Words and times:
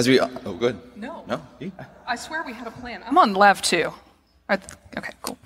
As 0.00 0.08
we, 0.08 0.18
oh, 0.18 0.54
good. 0.54 0.80
No. 0.96 1.26
No? 1.28 1.42
I 2.06 2.16
swear 2.16 2.42
we 2.42 2.54
had 2.54 2.66
a 2.66 2.70
plan. 2.70 3.02
I'm 3.06 3.18
on 3.18 3.34
Lav 3.34 3.60
2. 3.60 3.92
Okay, 4.50 5.12
cool. 5.20 5.36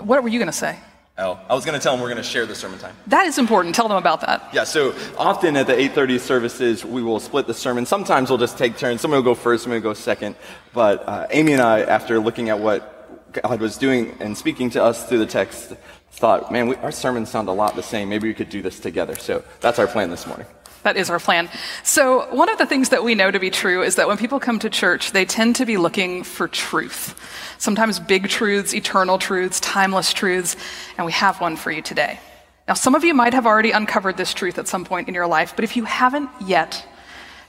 What 0.00 0.22
were 0.22 0.30
you 0.30 0.38
going 0.38 0.46
to 0.46 0.56
say? 0.66 0.78
Oh, 1.18 1.38
I 1.46 1.54
was 1.54 1.66
going 1.66 1.78
to 1.78 1.82
tell 1.82 1.92
them 1.92 2.00
we're 2.00 2.08
going 2.08 2.16
to 2.16 2.22
share 2.22 2.46
the 2.46 2.54
sermon 2.54 2.78
time. 2.78 2.96
That 3.08 3.26
is 3.26 3.36
important. 3.36 3.74
Tell 3.74 3.88
them 3.88 3.98
about 3.98 4.22
that. 4.22 4.48
Yeah, 4.50 4.64
so 4.64 4.94
often 5.18 5.58
at 5.58 5.66
the 5.66 5.74
8:30 5.74 6.20
services, 6.20 6.86
we 6.86 7.02
will 7.02 7.20
split 7.20 7.46
the 7.46 7.52
sermon. 7.52 7.84
Sometimes 7.84 8.30
we'll 8.30 8.38
just 8.38 8.56
take 8.56 8.78
turns. 8.78 9.02
Someone 9.02 9.18
will 9.18 9.34
go 9.34 9.34
first, 9.34 9.64
someone 9.64 9.82
will 9.82 9.90
go 9.90 9.92
second. 9.92 10.36
But 10.72 11.06
uh, 11.06 11.26
Amy 11.28 11.52
and 11.52 11.60
I, 11.60 11.82
after 11.82 12.18
looking 12.18 12.48
at 12.48 12.58
what 12.58 13.34
God 13.42 13.60
was 13.60 13.76
doing 13.76 14.16
and 14.20 14.38
speaking 14.38 14.70
to 14.70 14.82
us 14.82 15.06
through 15.06 15.18
the 15.18 15.26
text, 15.26 15.74
thought, 16.12 16.50
man, 16.50 16.68
we, 16.68 16.76
our 16.76 16.92
sermons 16.92 17.30
sound 17.30 17.48
a 17.48 17.52
lot 17.52 17.76
the 17.76 17.82
same. 17.82 18.08
Maybe 18.08 18.26
we 18.26 18.32
could 18.32 18.48
do 18.48 18.62
this 18.62 18.80
together. 18.80 19.16
So 19.16 19.44
that's 19.60 19.78
our 19.78 19.86
plan 19.86 20.08
this 20.08 20.26
morning. 20.26 20.46
That 20.82 20.96
is 20.96 21.10
our 21.10 21.20
plan. 21.20 21.48
So, 21.84 22.26
one 22.34 22.48
of 22.48 22.58
the 22.58 22.66
things 22.66 22.88
that 22.88 23.04
we 23.04 23.14
know 23.14 23.30
to 23.30 23.38
be 23.38 23.50
true 23.50 23.82
is 23.82 23.96
that 23.96 24.08
when 24.08 24.18
people 24.18 24.40
come 24.40 24.58
to 24.60 24.70
church, 24.70 25.12
they 25.12 25.24
tend 25.24 25.56
to 25.56 25.66
be 25.66 25.76
looking 25.76 26.24
for 26.24 26.48
truth. 26.48 27.14
Sometimes 27.58 28.00
big 28.00 28.28
truths, 28.28 28.74
eternal 28.74 29.18
truths, 29.18 29.60
timeless 29.60 30.12
truths, 30.12 30.56
and 30.96 31.06
we 31.06 31.12
have 31.12 31.40
one 31.40 31.56
for 31.56 31.70
you 31.70 31.82
today. 31.82 32.18
Now, 32.66 32.74
some 32.74 32.94
of 32.94 33.04
you 33.04 33.14
might 33.14 33.34
have 33.34 33.46
already 33.46 33.70
uncovered 33.70 34.16
this 34.16 34.34
truth 34.34 34.58
at 34.58 34.66
some 34.66 34.84
point 34.84 35.08
in 35.08 35.14
your 35.14 35.26
life, 35.26 35.54
but 35.54 35.64
if 35.64 35.76
you 35.76 35.84
haven't 35.84 36.30
yet, 36.40 36.86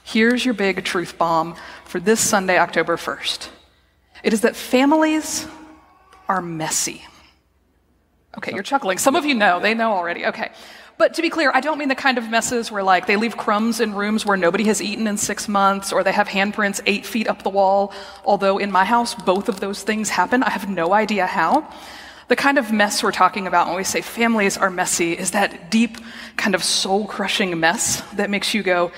here's 0.04 0.44
your 0.44 0.54
big 0.54 0.84
truth 0.84 1.18
bomb 1.18 1.56
for 1.84 1.98
this 1.98 2.20
Sunday, 2.20 2.58
October 2.58 2.96
1st. 2.96 3.48
It 4.22 4.32
is 4.32 4.42
that 4.42 4.54
families 4.54 5.46
are 6.28 6.40
messy. 6.40 7.04
Okay, 8.38 8.52
you're 8.52 8.62
chuckling. 8.62 8.98
Some 8.98 9.16
of 9.16 9.24
you 9.24 9.34
know, 9.34 9.60
they 9.60 9.74
know 9.74 9.92
already. 9.92 10.26
Okay. 10.26 10.50
But 10.96 11.14
to 11.14 11.22
be 11.22 11.28
clear, 11.28 11.50
I 11.52 11.60
don't 11.60 11.78
mean 11.78 11.88
the 11.88 11.96
kind 11.96 12.18
of 12.18 12.30
messes 12.30 12.70
where 12.70 12.82
like 12.82 13.06
they 13.06 13.16
leave 13.16 13.36
crumbs 13.36 13.80
in 13.80 13.94
rooms 13.94 14.24
where 14.24 14.36
nobody 14.36 14.64
has 14.64 14.80
eaten 14.80 15.06
in 15.06 15.16
six 15.16 15.48
months 15.48 15.92
or 15.92 16.04
they 16.04 16.12
have 16.12 16.28
handprints 16.28 16.80
eight 16.86 17.04
feet 17.04 17.26
up 17.26 17.42
the 17.42 17.50
wall. 17.50 17.92
Although 18.24 18.58
in 18.58 18.70
my 18.70 18.84
house, 18.84 19.14
both 19.14 19.48
of 19.48 19.58
those 19.60 19.82
things 19.82 20.08
happen. 20.08 20.42
I 20.42 20.50
have 20.50 20.68
no 20.68 20.92
idea 20.92 21.26
how. 21.26 21.68
The 22.28 22.36
kind 22.36 22.58
of 22.58 22.72
mess 22.72 23.02
we're 23.02 23.12
talking 23.12 23.46
about 23.46 23.66
when 23.66 23.76
we 23.76 23.84
say 23.84 24.00
families 24.00 24.56
are 24.56 24.70
messy 24.70 25.12
is 25.12 25.32
that 25.32 25.70
deep, 25.70 25.98
kind 26.36 26.54
of 26.54 26.62
soul 26.62 27.06
crushing 27.06 27.58
mess 27.58 28.00
that 28.12 28.30
makes 28.30 28.54
you 28.54 28.62
go, 28.62 28.92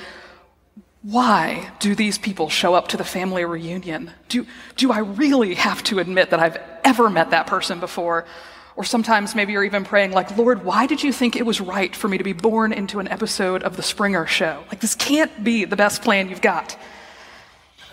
why 1.02 1.70
do 1.78 1.94
these 1.94 2.18
people 2.18 2.48
show 2.48 2.74
up 2.74 2.88
to 2.88 2.96
the 2.96 3.04
family 3.04 3.44
reunion? 3.44 4.10
Do, 4.28 4.46
do 4.76 4.92
I 4.92 4.98
really 4.98 5.54
have 5.54 5.82
to 5.84 5.98
admit 5.98 6.30
that 6.30 6.40
I've 6.40 6.58
ever 6.84 7.08
met 7.08 7.30
that 7.30 7.46
person 7.46 7.80
before? 7.80 8.26
Or 8.76 8.84
sometimes 8.84 9.34
maybe 9.34 9.54
you're 9.54 9.64
even 9.64 9.84
praying, 9.84 10.12
like, 10.12 10.36
Lord, 10.36 10.62
why 10.62 10.86
did 10.86 11.02
you 11.02 11.10
think 11.10 11.34
it 11.34 11.46
was 11.46 11.62
right 11.62 11.96
for 11.96 12.08
me 12.08 12.18
to 12.18 12.24
be 12.24 12.34
born 12.34 12.74
into 12.74 13.00
an 13.00 13.08
episode 13.08 13.62
of 13.62 13.76
The 13.76 13.82
Springer 13.82 14.26
Show? 14.26 14.64
Like, 14.68 14.80
this 14.80 14.94
can't 14.94 15.42
be 15.42 15.64
the 15.64 15.76
best 15.76 16.02
plan 16.02 16.28
you've 16.28 16.42
got. 16.42 16.78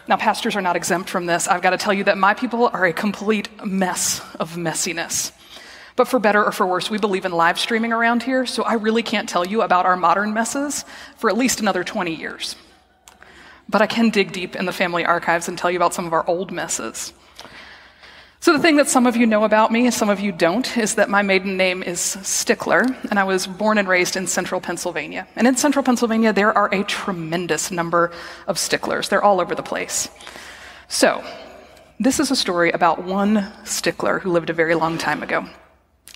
Now, 0.09 0.17
pastors 0.17 0.57
are 0.57 0.61
not 0.61 0.75
exempt 0.75 1.09
from 1.09 1.25
this. 1.25 1.47
I've 1.47 1.61
got 1.61 1.69
to 1.69 1.77
tell 1.77 1.93
you 1.93 2.03
that 2.03 2.17
my 2.17 2.33
people 2.33 2.67
are 2.67 2.85
a 2.85 2.91
complete 2.91 3.47
mess 3.65 4.21
of 4.37 4.57
messiness. 4.57 5.31
But 5.95 6.09
for 6.09 6.19
better 6.19 6.43
or 6.43 6.51
for 6.51 6.65
worse, 6.65 6.89
we 6.89 6.97
believe 6.97 7.23
in 7.23 7.31
live 7.31 7.57
streaming 7.57 7.93
around 7.93 8.23
here, 8.23 8.45
so 8.45 8.63
I 8.63 8.73
really 8.73 9.03
can't 9.03 9.29
tell 9.29 9.45
you 9.45 9.61
about 9.61 9.85
our 9.85 9.95
modern 9.95 10.33
messes 10.33 10.83
for 11.15 11.29
at 11.29 11.37
least 11.37 11.61
another 11.61 11.85
20 11.85 12.13
years. 12.13 12.57
But 13.69 13.81
I 13.81 13.87
can 13.87 14.09
dig 14.09 14.33
deep 14.33 14.57
in 14.57 14.65
the 14.65 14.73
family 14.73 15.05
archives 15.05 15.47
and 15.47 15.57
tell 15.57 15.71
you 15.71 15.77
about 15.77 15.93
some 15.93 16.05
of 16.05 16.11
our 16.11 16.27
old 16.27 16.51
messes. 16.51 17.13
So, 18.43 18.51
the 18.51 18.59
thing 18.59 18.75
that 18.75 18.89
some 18.89 19.07
of 19.07 19.15
you 19.15 19.25
know 19.25 19.45
about 19.45 19.71
me, 19.71 19.89
some 19.89 20.09
of 20.09 20.19
you 20.19 20.33
don't, 20.33 20.77
is 20.77 20.95
that 20.95 21.09
my 21.09 21.21
maiden 21.21 21.55
name 21.55 21.81
is 21.81 22.01
Stickler, 22.01 22.85
and 23.09 23.17
I 23.17 23.23
was 23.23 23.47
born 23.47 23.77
and 23.77 23.87
raised 23.87 24.17
in 24.17 24.27
central 24.27 24.59
Pennsylvania. 24.59 25.25
And 25.37 25.47
in 25.47 25.55
central 25.55 25.81
Pennsylvania, 25.81 26.33
there 26.33 26.51
are 26.51 26.67
a 26.73 26.83
tremendous 26.83 27.71
number 27.71 28.11
of 28.45 28.59
sticklers. 28.59 29.07
They're 29.07 29.23
all 29.23 29.39
over 29.39 29.55
the 29.55 29.63
place. 29.63 30.09
So, 30.89 31.23
this 32.01 32.19
is 32.19 32.31
a 32.31 32.35
story 32.35 32.69
about 32.71 33.05
one 33.05 33.49
stickler 33.63 34.19
who 34.19 34.33
lived 34.33 34.49
a 34.49 34.53
very 34.53 34.75
long 34.75 34.97
time 34.97 35.23
ago. 35.23 35.45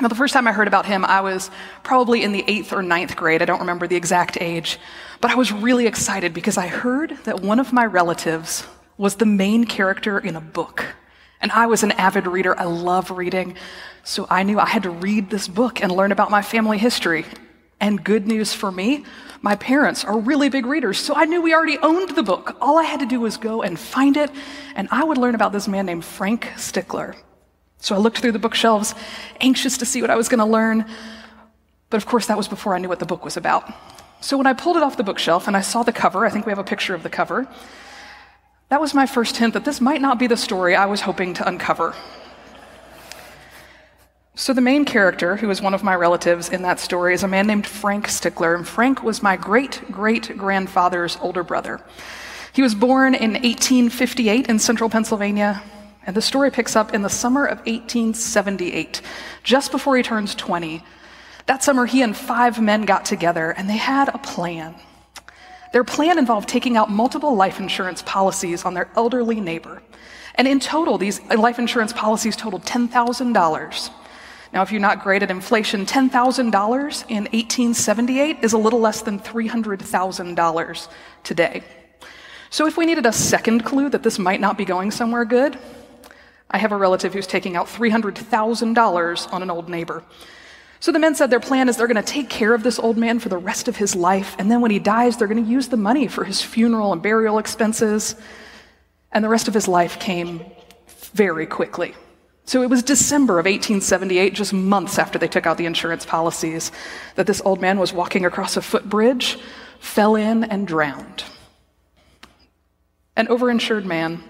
Now, 0.01 0.09
the 0.09 0.16
first 0.16 0.33
time 0.33 0.49
I 0.49 0.51
heard 0.51 0.67
about 0.67 0.85
him, 0.85 1.05
I 1.05 1.21
was 1.21 1.49
probably 1.83 2.23
in 2.23 2.33
the 2.33 2.43
eighth 2.45 2.73
or 2.73 2.83
ninth 2.83 3.16
grade. 3.16 3.41
I 3.41 3.45
don't 3.45 3.61
remember 3.61 3.87
the 3.87 3.95
exact 3.95 4.37
age. 4.41 4.79
But 5.21 5.31
I 5.31 5.35
was 5.35 5.53
really 5.53 5.87
excited 5.87 6.33
because 6.33 6.57
I 6.57 6.67
heard 6.67 7.17
that 7.23 7.39
one 7.39 7.61
of 7.61 7.71
my 7.71 7.85
relatives 7.85 8.67
was 8.97 9.16
the 9.16 9.25
main 9.25 9.63
character 9.63 10.19
in 10.19 10.35
a 10.35 10.41
book. 10.41 10.83
And 11.41 11.51
I 11.51 11.67
was 11.67 11.83
an 11.83 11.91
avid 11.93 12.27
reader. 12.27 12.59
I 12.59 12.65
love 12.65 13.11
reading. 13.11 13.55
So 14.03 14.25
I 14.29 14.43
knew 14.43 14.59
I 14.59 14.65
had 14.65 14.83
to 14.83 14.89
read 14.89 15.29
this 15.29 15.47
book 15.47 15.81
and 15.81 15.91
learn 15.91 16.11
about 16.11 16.31
my 16.31 16.41
family 16.41 16.77
history. 16.77 17.25
And 17.79 18.03
good 18.03 18.25
news 18.27 18.53
for 18.53 18.71
me, 18.71 19.05
my 19.41 19.55
parents 19.55 20.03
are 20.03 20.17
really 20.17 20.49
big 20.49 20.65
readers. 20.65 20.97
So 20.97 21.13
I 21.13 21.25
knew 21.25 21.41
we 21.41 21.53
already 21.53 21.77
owned 21.77 22.15
the 22.15 22.23
book. 22.23 22.57
All 22.59 22.79
I 22.79 22.83
had 22.83 23.01
to 23.01 23.05
do 23.05 23.19
was 23.19 23.37
go 23.37 23.61
and 23.61 23.77
find 23.77 24.17
it. 24.17 24.31
And 24.75 24.87
I 24.91 25.03
would 25.03 25.17
learn 25.17 25.35
about 25.35 25.51
this 25.51 25.67
man 25.67 25.85
named 25.85 26.05
Frank 26.05 26.51
Stickler. 26.57 27.15
So 27.79 27.93
I 27.93 27.99
looked 27.99 28.17
through 28.17 28.31
the 28.31 28.39
bookshelves, 28.39 28.95
anxious 29.39 29.77
to 29.77 29.85
see 29.85 30.01
what 30.01 30.09
I 30.09 30.15
was 30.15 30.27
going 30.29 30.39
to 30.39 30.45
learn. 30.45 30.85
But 31.89 31.97
of 31.97 32.07
course, 32.07 32.25
that 32.27 32.37
was 32.37 32.47
before 32.47 32.73
I 32.73 32.79
knew 32.79 32.89
what 32.89 32.99
the 32.99 33.05
book 33.05 33.23
was 33.23 33.37
about. 33.37 33.71
So 34.19 34.35
when 34.37 34.47
I 34.47 34.53
pulled 34.53 34.77
it 34.77 34.83
off 34.83 34.97
the 34.97 35.03
bookshelf 35.03 35.47
and 35.47 35.55
I 35.55 35.61
saw 35.61 35.83
the 35.83 35.93
cover, 35.93 36.25
I 36.25 36.29
think 36.29 36.45
we 36.45 36.51
have 36.51 36.59
a 36.59 36.63
picture 36.63 36.95
of 36.95 37.03
the 37.03 37.09
cover, 37.09 37.47
that 38.69 38.81
was 38.81 38.94
my 38.94 39.05
first 39.05 39.38
hint 39.38 39.53
that 39.53 39.66
this 39.66 39.79
might 39.79 40.01
not 40.01 40.19
be 40.19 40.28
the 40.28 40.38
story 40.38 40.75
I 40.75 40.85
was 40.85 41.01
hoping 41.01 41.33
to 41.35 41.47
uncover. 41.47 41.95
So, 44.35 44.53
the 44.53 44.61
main 44.61 44.85
character, 44.85 45.35
who 45.35 45.50
is 45.50 45.63
one 45.63 45.73
of 45.73 45.83
my 45.83 45.95
relatives 45.95 46.50
in 46.50 46.61
that 46.61 46.79
story, 46.79 47.16
is 47.16 47.23
a 47.23 47.28
man 47.28 47.47
named 47.47 47.66
Frank 47.66 48.07
Stickler. 48.07 48.53
And 48.53 48.67
Frank 48.67 49.01
was 49.01 49.23
my 49.23 49.35
great 49.35 49.81
great 49.91 50.38
grandfather's 50.38 51.17
older 51.22 51.41
brother. 51.41 51.81
He 52.53 52.61
was 52.61 52.75
born 52.75 53.16
in 53.16 53.31
1858 53.31 54.47
in 54.47 54.59
central 54.59 54.91
Pennsylvania, 54.91 55.63
and 56.05 56.16
the 56.16 56.22
story 56.22 56.51
picks 56.51 56.75
up 56.75 56.94
in 56.94 57.01
the 57.01 57.09
summer 57.09 57.45
of 57.45 57.57
1878, 57.59 59.01
just 59.44 59.72
before 59.72 59.97
he 59.97 60.03
turns 60.03 60.35
20. 60.35 60.84
That 61.47 61.63
summer, 61.63 61.85
he 61.85 62.01
and 62.01 62.16
five 62.16 62.61
men 62.61 62.85
got 62.85 63.05
together, 63.05 63.51
and 63.51 63.69
they 63.69 63.78
had 63.78 64.09
a 64.09 64.17
plan. 64.19 64.75
Their 65.73 65.83
plan 65.83 66.17
involved 66.17 66.47
taking 66.47 66.78
out 66.78 66.89
multiple 66.89 67.35
life 67.35 67.59
insurance 67.59 68.01
policies 68.01 68.66
on 68.66 68.73
their 68.73 68.89
elderly 68.95 69.39
neighbor. 69.39 69.81
And 70.35 70.47
in 70.47 70.59
total, 70.59 70.97
these 70.97 71.22
life 71.25 71.59
insurance 71.59 71.94
policies 71.94 72.35
totaled 72.35 72.63
$10,000. 72.63 73.89
Now, 74.53 74.61
if 74.61 74.72
you're 74.72 74.81
not 74.81 75.03
great 75.03 75.23
at 75.23 75.31
inflation, 75.31 75.85
$10,000 75.85 76.45
in 77.09 77.23
1878 77.25 78.38
is 78.41 78.53
a 78.53 78.57
little 78.57 78.79
less 78.79 79.01
than 79.01 79.19
$300,000 79.19 80.88
today. 81.23 81.63
So, 82.49 82.66
if 82.66 82.78
we 82.78 82.85
needed 82.85 83.05
a 83.05 83.11
second 83.11 83.66
clue 83.66 83.89
that 83.89 84.03
this 84.03 84.17
might 84.17 84.39
not 84.39 84.57
be 84.57 84.63
going 84.63 84.91
somewhere 84.91 85.25
good, 85.25 85.59
I 86.49 86.59
have 86.59 86.72
a 86.72 86.78
relative 86.78 87.13
who's 87.13 87.28
taking 87.28 87.57
out 87.57 87.67
$300,000 87.67 89.34
on 89.34 89.44
an 89.44 89.49
old 89.49 89.67
neighbor. 89.67 90.03
So 90.79 90.91
the 90.91 90.99
men 90.99 91.15
said 91.15 91.29
their 91.29 91.39
plan 91.39 91.69
is 91.69 91.77
they're 91.77 91.88
going 91.88 91.95
to 91.95 92.03
take 92.03 92.29
care 92.29 92.53
of 92.53 92.63
this 92.63 92.77
old 92.77 92.97
man 92.97 93.19
for 93.19 93.29
the 93.29 93.38
rest 93.38 93.67
of 93.67 93.75
his 93.75 93.95
life, 93.95 94.35
and 94.38 94.51
then 94.51 94.61
when 94.61 94.71
he 94.71 94.79
dies, 94.79 95.17
they're 95.17 95.27
going 95.27 95.43
to 95.43 95.49
use 95.49 95.69
the 95.69 95.77
money 95.77 96.07
for 96.07 96.23
his 96.23 96.41
funeral 96.41 96.93
and 96.93 97.01
burial 97.01 97.39
expenses. 97.39 98.15
And 99.11 99.23
the 99.23 99.29
rest 99.29 99.47
of 99.47 99.53
his 99.53 99.67
life 99.67 99.99
came 99.99 100.45
very 101.13 101.47
quickly. 101.47 101.95
So 102.45 102.61
it 102.61 102.69
was 102.69 102.83
December 102.83 103.39
of 103.39 103.45
1878, 103.45 104.33
just 104.33 104.53
months 104.53 104.99
after 104.99 105.17
they 105.19 105.27
took 105.27 105.45
out 105.45 105.57
the 105.57 105.66
insurance 105.66 106.05
policies, 106.05 106.71
that 107.16 107.27
this 107.27 107.41
old 107.43 107.59
man 107.59 107.79
was 107.79 107.91
walking 107.91 108.25
across 108.25 108.55
a 108.55 108.61
footbridge, 108.61 109.37
fell 109.79 110.16
in, 110.16 110.43
and 110.43 110.67
drowned. 110.67 111.23
An 113.16 113.27
overinsured 113.27 113.83
man 113.83 114.23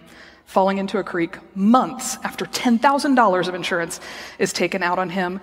falling 0.46 0.78
into 0.78 0.98
a 0.98 1.04
creek 1.04 1.38
months 1.56 2.18
after 2.24 2.46
$10,000 2.46 3.48
of 3.48 3.54
insurance 3.54 4.00
is 4.40 4.54
taken 4.54 4.82
out 4.82 4.98
on 4.98 5.10
him 5.10 5.42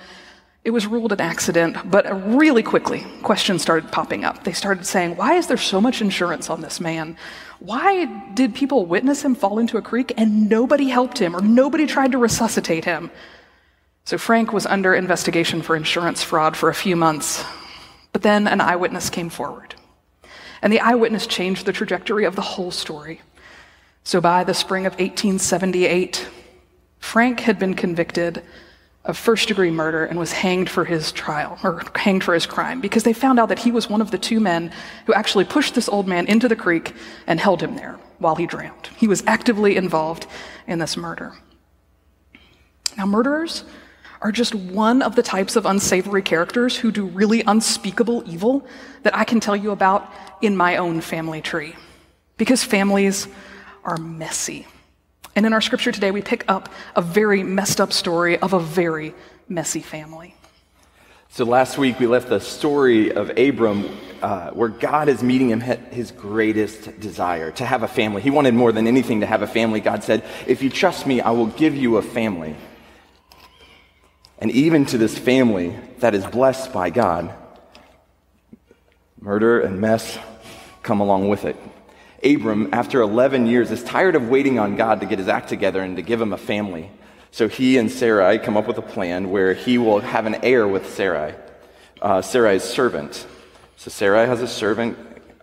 it 0.65 0.71
was 0.71 0.87
ruled 0.87 1.13
an 1.13 1.21
accident, 1.21 1.77
but 1.91 2.07
uh, 2.07 2.15
really 2.15 2.63
quickly, 2.63 3.05
questions 3.23 3.61
started 3.61 3.93
popping 3.93 4.25
up. 4.25 4.45
They 4.45 4.53
started 4.53 4.87
saying, 4.87 5.17
Why 5.17 5.35
is 5.35 5.47
there 5.47 5.59
so 5.59 5.81
much 5.81 6.01
insurance 6.01 6.49
on 6.49 6.63
this 6.63 6.81
man? 6.81 7.19
Why 7.61 8.07
did 8.33 8.55
people 8.55 8.87
witness 8.87 9.23
him 9.23 9.35
fall 9.35 9.59
into 9.59 9.77
a 9.77 9.83
creek 9.83 10.13
and 10.17 10.49
nobody 10.49 10.89
helped 10.89 11.19
him 11.19 11.37
or 11.37 11.43
nobody 11.43 11.87
tried 11.87 12.13
to 12.13 12.19
resuscitate 12.19 12.87
him? 12.87 13.11
So 14.07 14.17
Frank 14.19 14.53
was 14.53 14.67
under 14.67 14.95
investigation 14.95 15.63
for 15.63 15.77
insurance 15.77 16.23
fraud 16.23 16.57
for 16.57 16.71
a 16.71 16.75
few 16.75 16.97
months, 16.97 17.45
but 18.13 18.23
then 18.23 18.47
an 18.47 18.61
eyewitness 18.61 19.11
came 19.11 19.29
forward. 19.29 19.75
And 20.63 20.73
the 20.73 20.81
eyewitness 20.81 21.27
changed 21.27 21.67
the 21.67 21.73
trajectory 21.73 22.25
of 22.25 22.37
the 22.37 22.43
whole 22.43 22.71
story. 22.71 23.21
So 24.03 24.21
by 24.21 24.45
the 24.45 24.55
spring 24.55 24.87
of 24.87 24.93
1878, 24.95 26.27
Frank 26.99 27.41
had 27.41 27.59
been 27.59 27.75
convicted 27.75 28.43
of 29.05 29.19
first 29.19 29.49
degree 29.49 29.71
murder 29.71 30.05
and 30.05 30.19
was 30.19 30.33
hanged 30.33 30.71
for 30.71 30.85
his 30.85 31.13
trial, 31.13 31.59
or 31.63 31.83
hanged 31.95 32.25
for 32.25 32.33
his 32.33 32.47
crime, 32.47 32.81
because 32.81 33.03
they 33.03 33.13
found 33.13 33.39
out 33.39 33.49
that 33.51 33.59
he 33.59 33.71
was 33.71 33.89
one 33.89 34.01
of 34.01 34.11
the 34.11 34.19
two 34.19 34.41
men 34.41 34.73
who 35.07 35.13
actually 35.13 35.45
pushed 35.45 35.75
this 35.75 35.89
old 35.89 36.09
man 36.09 36.27
into 36.27 36.49
the 36.49 36.57
creek 36.57 36.95
and 37.27 37.39
held 37.39 37.63
him 37.63 37.77
there 37.77 37.99
while 38.19 38.37
he 38.37 38.47
drowned. 38.47 38.89
He 38.97 39.09
was 39.09 39.23
actively 39.27 39.77
involved 39.77 40.27
in 40.67 40.79
this 40.79 40.97
murder. 40.97 41.35
Now, 42.97 43.07
murderers 43.07 43.65
are 44.23 44.33
just 44.33 44.55
one 44.55 45.03
of 45.03 45.17
the 45.17 45.23
types 45.23 45.55
of 45.55 45.67
unsavory 45.67 46.23
characters 46.23 46.77
who 46.77 46.91
do 46.91 47.05
really 47.05 47.43
unspeakable 47.43 48.23
evil 48.27 48.67
that 49.03 49.15
I 49.15 49.25
can 49.25 49.39
tell 49.39 49.57
you 49.57 49.71
about 49.71 50.11
in 50.41 50.57
my 50.57 50.77
own 50.77 51.03
family 51.03 51.43
tree. 51.43 51.75
Because 52.39 52.65
families 52.65 53.29
are 53.85 53.99
messy. 53.99 54.67
And 55.37 55.47
in 55.47 55.53
our 55.53 55.61
scripture 55.61 55.91
today, 55.91 56.11
we 56.11 56.23
pick 56.23 56.45
up 56.49 56.69
a 56.95 57.03
very 57.03 57.43
messed 57.43 57.81
up 57.81 57.93
story 57.93 58.39
of 58.39 58.53
a 58.53 58.61
very 58.61 59.15
messy 59.49 59.81
family. 59.81 60.35
So 61.31 61.45
last 61.45 61.79
week 61.79 61.99
we 61.99 62.07
left 62.07 62.29
the 62.29 62.39
story 62.39 63.11
of 63.11 63.37
Abram 63.37 63.91
uh, 64.23 64.51
where 64.51 64.69
God 64.69 65.09
is 65.09 65.21
meeting 65.21 65.51
him 65.51 65.63
at 65.63 65.93
his 65.93 66.13
greatest 66.13 67.01
desire 67.01 67.51
to 67.51 67.67
have 67.67 67.83
a 67.83 67.89
family. 67.89 68.23
He 68.23 68.31
wanted 68.31 68.55
more 68.55 68.71
than 68.71 68.87
anything 68.87 69.21
to 69.21 69.27
have 69.27 69.43
a 69.43 69.47
family. 69.49 69.81
God 69.81 70.05
said, 70.05 70.25
If 70.47 70.63
you 70.63 70.71
trust 70.71 71.09
me, 71.09 71.21
I 71.21 71.33
will 71.33 71.49
give 71.49 71.75
you 71.75 71.97
a 71.97 72.03
family. 72.03 72.55
And 74.39 74.53
even 74.53 74.87
to 74.87 74.99
this 74.99 75.19
family 75.19 75.77
that 75.99 76.15
is 76.15 76.25
blessed 76.25 76.73
by 76.73 76.91
God, 76.91 77.35
murder 79.21 79.61
and 79.61 79.81
mess 79.81 80.17
come 80.85 81.01
along 81.01 81.29
with 81.29 81.45
it. 81.45 81.57
Abram, 82.25 82.71
after 82.73 83.01
11 83.01 83.47
years, 83.47 83.71
is 83.71 83.83
tired 83.85 84.17
of 84.17 84.29
waiting 84.29 84.59
on 84.59 84.77
God 84.77 85.01
to 85.01 85.07
get 85.07 85.19
his 85.19 85.29
act 85.29 85.49
together 85.49 85.81
and 85.83 85.97
to 85.97 86.03
give 86.03 86.21
him 86.21 86.33
a 86.33 86.39
family. 86.39 86.91
So 87.31 87.49
he 87.49 87.79
and 87.79 87.91
Sarai 87.91 88.39
come 88.39 88.57
up 88.57 88.67
with 88.67 88.79
a 88.79 88.83
plan 88.83 89.31
where 89.31 89.55
he 89.55 89.77
will 89.77 90.01
have 90.01 90.27
an 90.27 90.37
heir 90.37 90.67
with 90.67 90.95
Sarai, 90.95 91.35
uh, 92.01 92.23
Sarai's 92.23 92.63
servant. 92.63 93.27
So 93.77 93.91
Sarai 93.91 94.27
has 94.27 94.41
a 94.41 94.49
servant, 94.49 94.97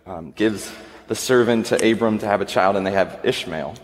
um, 0.06 0.32
gives 0.32 0.72
the 1.08 1.14
servant 1.14 1.66
to 1.66 1.92
Abram 1.92 2.18
to 2.18 2.26
have 2.26 2.40
a 2.40 2.46
child, 2.46 2.76
and 2.76 2.86
they 2.86 2.92
have 2.92 3.20
Ishmael. 3.22 3.74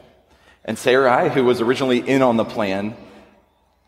And 0.64 0.78
Sarai, 0.78 1.28
who 1.28 1.44
was 1.44 1.60
originally 1.60 1.98
in 1.98 2.22
on 2.22 2.36
the 2.36 2.44
plan, 2.44 2.96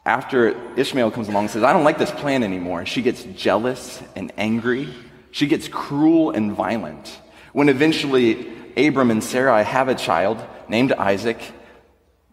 after 0.04 0.56
Ishmael 0.76 1.10
comes 1.10 1.28
along, 1.28 1.48
says, 1.48 1.62
I 1.62 1.72
don't 1.72 1.84
like 1.84 1.98
this 1.98 2.10
plan 2.10 2.42
anymore. 2.42 2.86
She 2.86 3.02
gets 3.02 3.24
jealous 3.24 4.02
and 4.16 4.32
angry. 4.36 4.88
She 5.30 5.46
gets 5.46 5.68
cruel 5.68 6.30
and 6.30 6.52
violent. 6.52 7.18
When 7.52 7.68
eventually 7.68 8.46
Abram 8.76 9.10
and 9.10 9.22
Sarai 9.22 9.64
have 9.64 9.88
a 9.88 9.94
child 9.94 10.42
named 10.68 10.92
Isaac, 10.92 11.38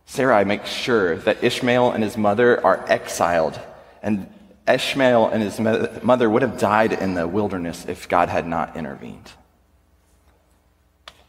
Sarai 0.06 0.46
makes 0.46 0.70
sure 0.70 1.18
that 1.18 1.44
Ishmael 1.44 1.92
and 1.92 2.04
his 2.04 2.18
mother 2.18 2.64
are 2.66 2.86
exiled, 2.88 3.60
and 4.02 4.32
Ishmael 4.68 5.28
and 5.28 5.44
his 5.44 5.60
mother 5.60 6.30
would 6.30 6.42
have 6.42 6.58
died 6.58 6.94
in 6.94 7.14
the 7.14 7.28
wilderness 7.28 7.86
if 7.88 8.08
God 8.08 8.30
had 8.30 8.48
not 8.48 8.76
intervened. 8.76 9.32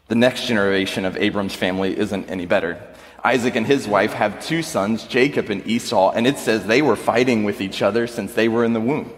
The 0.07 0.15
next 0.15 0.47
generation 0.47 1.05
of 1.05 1.17
Abram's 1.17 1.55
family 1.55 1.97
isn't 1.99 2.31
any 2.31 2.47
better. 2.47 2.83
Isaac 3.23 3.57
and 3.57 3.67
his 3.67 3.87
wife 3.87 4.13
have 4.13 4.45
two 4.45 4.63
sons, 4.63 5.05
Jacob 5.05 5.51
and 5.51 5.67
Esau, 5.67 6.13
and 6.13 6.27
it 6.27 6.39
says 6.39 6.65
they 6.65 6.83
were 6.83 6.97
fighting 6.97 7.45
with 7.45 7.61
each 7.61 7.83
other 7.83 8.07
since 8.07 8.33
they 8.33 8.49
were 8.49 8.65
in 8.65 8.73
the 8.73 8.81
womb. 8.81 9.13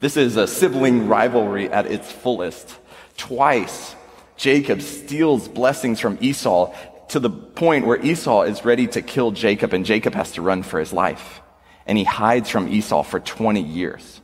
This 0.00 0.16
is 0.16 0.36
a 0.36 0.46
sibling 0.46 1.08
rivalry 1.08 1.70
at 1.70 1.86
its 1.86 2.10
fullest. 2.10 2.76
Twice, 3.16 3.94
Jacob 4.40 4.80
steals 4.80 5.48
blessings 5.48 6.00
from 6.00 6.16
Esau 6.22 6.74
to 7.08 7.20
the 7.20 7.28
point 7.28 7.84
where 7.84 8.02
Esau 8.02 8.44
is 8.44 8.64
ready 8.64 8.86
to 8.86 9.02
kill 9.02 9.32
Jacob 9.32 9.74
and 9.74 9.84
Jacob 9.84 10.14
has 10.14 10.32
to 10.32 10.40
run 10.40 10.62
for 10.62 10.80
his 10.80 10.94
life. 10.94 11.42
And 11.84 11.98
he 11.98 12.04
hides 12.04 12.48
from 12.48 12.66
Esau 12.66 13.02
for 13.02 13.20
20 13.20 13.60
years. 13.60 14.22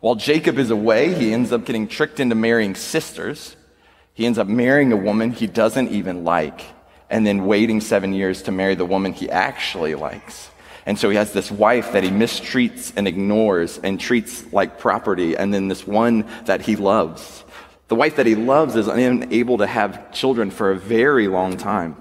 While 0.00 0.16
Jacob 0.16 0.58
is 0.58 0.70
away, 0.70 1.14
he 1.14 1.32
ends 1.32 1.52
up 1.52 1.64
getting 1.64 1.86
tricked 1.86 2.18
into 2.18 2.34
marrying 2.34 2.74
sisters. 2.74 3.54
He 4.14 4.26
ends 4.26 4.36
up 4.36 4.48
marrying 4.48 4.90
a 4.90 4.96
woman 4.96 5.30
he 5.30 5.46
doesn't 5.46 5.92
even 5.92 6.24
like 6.24 6.62
and 7.08 7.24
then 7.24 7.46
waiting 7.46 7.80
seven 7.80 8.12
years 8.12 8.42
to 8.42 8.50
marry 8.50 8.74
the 8.74 8.84
woman 8.84 9.12
he 9.12 9.30
actually 9.30 9.94
likes. 9.94 10.50
And 10.86 10.98
so 10.98 11.08
he 11.08 11.14
has 11.16 11.32
this 11.32 11.52
wife 11.52 11.92
that 11.92 12.02
he 12.02 12.10
mistreats 12.10 12.92
and 12.96 13.06
ignores 13.06 13.78
and 13.78 14.00
treats 14.00 14.52
like 14.52 14.80
property, 14.80 15.36
and 15.36 15.54
then 15.54 15.68
this 15.68 15.86
one 15.86 16.24
that 16.46 16.62
he 16.62 16.74
loves. 16.74 17.44
The 17.88 17.94
wife 17.94 18.16
that 18.16 18.26
he 18.26 18.34
loves 18.34 18.74
is 18.74 18.88
unable 18.88 19.58
to 19.58 19.66
have 19.66 20.12
children 20.12 20.50
for 20.50 20.72
a 20.72 20.76
very 20.76 21.28
long 21.28 21.56
time. 21.56 21.96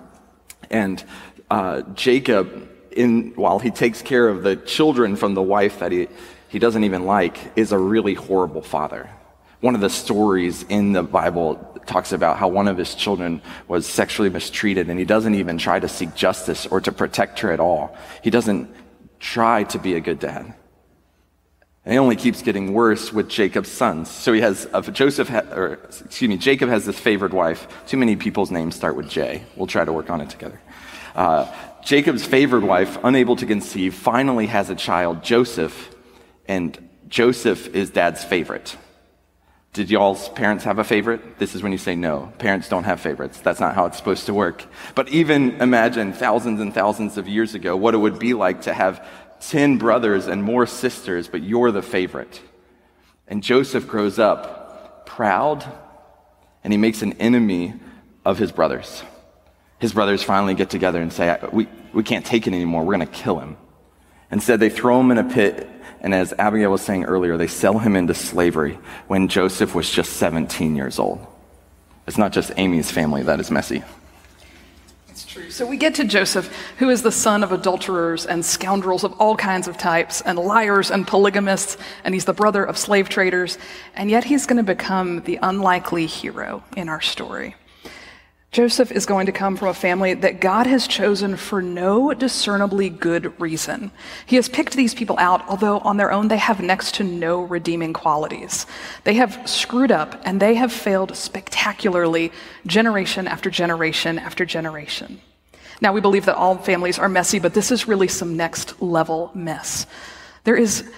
And 0.71 1.03
uh, 1.49 1.83
Jacob, 1.93 2.69
in, 2.91 3.33
while 3.35 3.59
he 3.59 3.69
takes 3.69 4.01
care 4.01 4.27
of 4.27 4.41
the 4.41 4.55
children 4.55 5.15
from 5.15 5.35
the 5.35 5.43
wife 5.43 5.79
that 5.79 5.91
he, 5.91 6.07
he 6.49 6.57
doesn't 6.57 6.83
even 6.83 7.05
like, 7.05 7.37
is 7.55 7.71
a 7.71 7.77
really 7.77 8.15
horrible 8.15 8.63
father. 8.63 9.09
One 9.61 9.75
of 9.75 9.81
the 9.81 9.89
stories 9.89 10.63
in 10.63 10.93
the 10.93 11.03
Bible 11.03 11.55
talks 11.85 12.11
about 12.11 12.37
how 12.37 12.47
one 12.47 12.67
of 12.67 12.77
his 12.77 12.95
children 12.95 13.41
was 13.67 13.85
sexually 13.85 14.29
mistreated, 14.29 14.89
and 14.89 14.97
he 14.97 15.05
doesn't 15.05 15.35
even 15.35 15.59
try 15.59 15.79
to 15.79 15.87
seek 15.87 16.15
justice 16.15 16.65
or 16.65 16.81
to 16.81 16.91
protect 16.91 17.39
her 17.41 17.51
at 17.51 17.59
all. 17.59 17.95
He 18.23 18.31
doesn't 18.31 18.73
try 19.19 19.63
to 19.65 19.77
be 19.77 19.93
a 19.93 19.99
good 19.99 20.19
dad. 20.19 20.55
And 21.85 21.93
it 21.93 21.97
only 21.97 22.15
keeps 22.15 22.41
getting 22.41 22.73
worse 22.73 23.13
with 23.13 23.29
Jacob's 23.29 23.71
sons. 23.71 24.09
So 24.09 24.33
he 24.33 24.41
has, 24.41 24.67
uh, 24.73 24.81
Joseph, 24.81 25.29
ha- 25.29 25.43
or 25.51 25.73
excuse 25.83 26.27
me, 26.27 26.37
Jacob 26.37 26.69
has 26.69 26.85
this 26.85 26.99
favored 26.99 27.31
wife. 27.31 27.67
Too 27.85 27.97
many 27.97 28.15
people's 28.15 28.49
names 28.49 28.75
start 28.75 28.95
with 28.95 29.07
J. 29.07 29.43
We'll 29.55 29.67
try 29.67 29.85
to 29.85 29.93
work 29.93 30.09
on 30.09 30.19
it 30.19 30.29
together. 30.31 30.59
Uh, 31.15 31.51
Jacob's 31.83 32.25
favored 32.25 32.63
wife, 32.63 32.97
unable 33.03 33.35
to 33.35 33.45
conceive, 33.45 33.93
finally 33.93 34.47
has 34.47 34.71
a 34.71 34.75
child, 34.75 35.23
Joseph, 35.23 35.95
and 36.47 36.89
Joseph 37.07 37.67
is 37.75 37.91
dad's 37.91 38.23
favorite. 38.23 38.75
Did 39.73 39.91
y'all's 39.91 40.29
parents 40.29 40.63
have 40.63 40.79
a 40.79 40.83
favorite? 40.83 41.37
This 41.37 41.53
is 41.53 41.61
when 41.61 41.73
you 41.73 41.77
say 41.77 41.95
no. 41.95 42.31
Parents 42.39 42.69
don't 42.69 42.85
have 42.85 43.01
favorites. 43.01 43.41
That's 43.41 43.59
not 43.59 43.75
how 43.75 43.85
it's 43.85 43.97
supposed 43.97 44.25
to 44.27 44.33
work. 44.33 44.65
But 44.95 45.09
even 45.09 45.61
imagine 45.61 46.13
thousands 46.13 46.61
and 46.61 46.73
thousands 46.73 47.17
of 47.17 47.27
years 47.27 47.55
ago 47.55 47.75
what 47.75 47.93
it 47.93 47.97
would 47.97 48.17
be 48.17 48.33
like 48.33 48.61
to 48.61 48.73
have 48.73 49.05
10 49.41 49.77
brothers 49.77 50.27
and 50.27 50.43
more 50.43 50.65
sisters, 50.65 51.27
but 51.27 51.43
you're 51.43 51.71
the 51.71 51.81
favorite. 51.81 52.41
And 53.27 53.43
Joseph 53.43 53.87
grows 53.87 54.19
up 54.19 55.05
proud 55.05 55.65
and 56.63 56.73
he 56.73 56.77
makes 56.77 57.01
an 57.01 57.13
enemy 57.13 57.73
of 58.25 58.37
his 58.37 58.51
brothers. 58.51 59.03
His 59.79 59.93
brothers 59.93 60.23
finally 60.23 60.55
get 60.55 60.69
together 60.69 61.01
and 61.01 61.13
say, 61.13 61.37
We, 61.51 61.67
we 61.93 62.03
can't 62.03 62.25
take 62.25 62.47
it 62.47 62.53
anymore. 62.53 62.83
We're 62.83 62.95
going 62.95 63.07
to 63.07 63.13
kill 63.13 63.39
him. 63.39 63.57
Instead, 64.31 64.59
they 64.59 64.69
throw 64.69 64.99
him 64.99 65.11
in 65.11 65.19
a 65.19 65.23
pit, 65.23 65.69
and 66.01 66.13
as 66.13 66.33
Abigail 66.33 66.71
was 66.71 66.81
saying 66.81 67.05
earlier, 67.05 67.37
they 67.37 67.47
sell 67.47 67.77
him 67.77 67.95
into 67.95 68.13
slavery 68.13 68.79
when 69.07 69.27
Joseph 69.27 69.75
was 69.75 69.89
just 69.89 70.13
17 70.13 70.75
years 70.75 70.97
old. 70.97 71.25
It's 72.07 72.17
not 72.17 72.31
just 72.31 72.51
Amy's 72.57 72.91
family 72.91 73.23
that 73.23 73.39
is 73.39 73.51
messy. 73.51 73.83
So 75.15 75.65
we 75.65 75.77
get 75.77 75.95
to 75.95 76.03
Joseph, 76.03 76.53
who 76.77 76.89
is 76.89 77.01
the 77.01 77.11
son 77.11 77.41
of 77.41 77.53
adulterers 77.53 78.25
and 78.25 78.45
scoundrels 78.45 79.05
of 79.05 79.13
all 79.13 79.37
kinds 79.37 79.67
of 79.67 79.77
types, 79.77 80.21
and 80.21 80.37
liars 80.37 80.91
and 80.91 81.07
polygamists, 81.07 81.77
and 82.03 82.13
he's 82.13 82.25
the 82.25 82.33
brother 82.33 82.63
of 82.63 82.77
slave 82.77 83.07
traders, 83.07 83.57
and 83.95 84.11
yet 84.11 84.25
he's 84.25 84.45
going 84.45 84.57
to 84.57 84.63
become 84.63 85.21
the 85.21 85.39
unlikely 85.41 86.05
hero 86.05 86.63
in 86.75 86.89
our 86.89 87.01
story. 87.01 87.55
Joseph 88.55 88.93
is 88.93 89.05
going 89.05 89.25
to 89.25 89.33
come 89.33 89.57
from 89.57 89.67
a 89.67 89.73
family 89.73 90.13
that 90.13 90.39
God 90.39 90.65
has 90.65 90.87
chosen 90.87 91.35
for 91.35 91.61
no 91.61 92.13
discernibly 92.13 92.89
good 92.89 93.37
reason. 93.37 93.91
He 94.25 94.37
has 94.37 94.47
picked 94.47 94.77
these 94.77 94.93
people 94.93 95.17
out, 95.19 95.45
although 95.49 95.79
on 95.79 95.97
their 95.97 96.09
own 96.09 96.29
they 96.29 96.37
have 96.37 96.61
next 96.61 96.95
to 96.95 97.03
no 97.03 97.41
redeeming 97.41 97.91
qualities. 97.91 98.65
They 99.03 99.15
have 99.15 99.41
screwed 99.49 99.91
up 99.91 100.21
and 100.23 100.39
they 100.39 100.53
have 100.53 100.71
failed 100.71 101.17
spectacularly 101.17 102.31
generation 102.65 103.27
after 103.27 103.49
generation 103.49 104.17
after 104.17 104.45
generation. 104.45 105.19
Now, 105.81 105.91
we 105.91 105.99
believe 105.99 106.23
that 106.23 106.37
all 106.37 106.55
families 106.55 106.97
are 106.97 107.09
messy, 107.09 107.39
but 107.39 107.53
this 107.53 107.71
is 107.71 107.89
really 107.89 108.07
some 108.07 108.37
next 108.37 108.81
level 108.81 109.31
mess. 109.35 109.85
There 110.45 110.55
is 110.55 110.89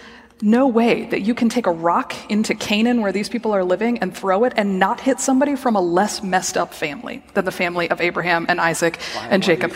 no 0.42 0.68
way 0.68 1.06
that 1.06 1.22
you 1.22 1.34
can 1.34 1.50
take 1.50 1.66
a 1.66 1.72
rock 1.72 2.14
into 2.30 2.54
Canaan 2.54 3.02
where 3.02 3.12
these 3.12 3.30
people 3.30 3.54
are 3.54 3.64
living 3.64 3.98
and 4.00 4.16
throw 4.16 4.44
it 4.44 4.54
and 4.56 4.80
not 4.80 5.00
hit 5.00 5.20
somebody 5.20 5.56
from 5.56 5.76
a 5.76 5.82
less 5.82 6.22
messed 6.22 6.58
up 6.58 6.74
family 6.74 7.24
than 7.34 7.46
the 7.46 7.52
family 7.52 7.90
of 7.90 8.02
Abraham 8.02 8.46
and 8.48 8.62
Isaac 8.62 9.00
why, 9.16 9.28
and 9.30 9.44
why 9.44 9.48
Jacob. 9.48 9.74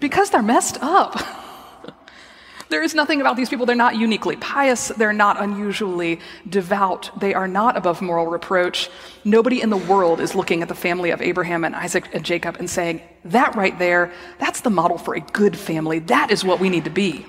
Because 0.00 0.30
they're 0.30 0.42
messed 0.42 0.78
up. 0.82 1.20
there 2.68 2.82
is 2.82 2.94
nothing 2.94 3.20
about 3.20 3.36
these 3.36 3.48
people. 3.48 3.64
They're 3.64 3.76
not 3.76 3.96
uniquely 3.96 4.36
pious. 4.36 4.88
They're 4.88 5.12
not 5.12 5.40
unusually 5.40 6.18
devout. 6.48 7.10
They 7.20 7.32
are 7.32 7.48
not 7.48 7.76
above 7.76 8.02
moral 8.02 8.26
reproach. 8.26 8.90
Nobody 9.24 9.60
in 9.60 9.70
the 9.70 9.76
world 9.76 10.20
is 10.20 10.34
looking 10.34 10.62
at 10.62 10.68
the 10.68 10.74
family 10.74 11.10
of 11.10 11.22
Abraham 11.22 11.64
and 11.64 11.76
Isaac 11.76 12.08
and 12.12 12.24
Jacob 12.24 12.56
and 12.58 12.68
saying, 12.68 13.02
that 13.26 13.54
right 13.54 13.78
there, 13.78 14.12
that's 14.40 14.62
the 14.62 14.70
model 14.70 14.98
for 14.98 15.14
a 15.14 15.20
good 15.20 15.56
family. 15.56 16.00
That 16.00 16.32
is 16.32 16.44
what 16.44 16.58
we 16.58 16.68
need 16.68 16.84
to 16.84 16.90
be. 16.90 17.24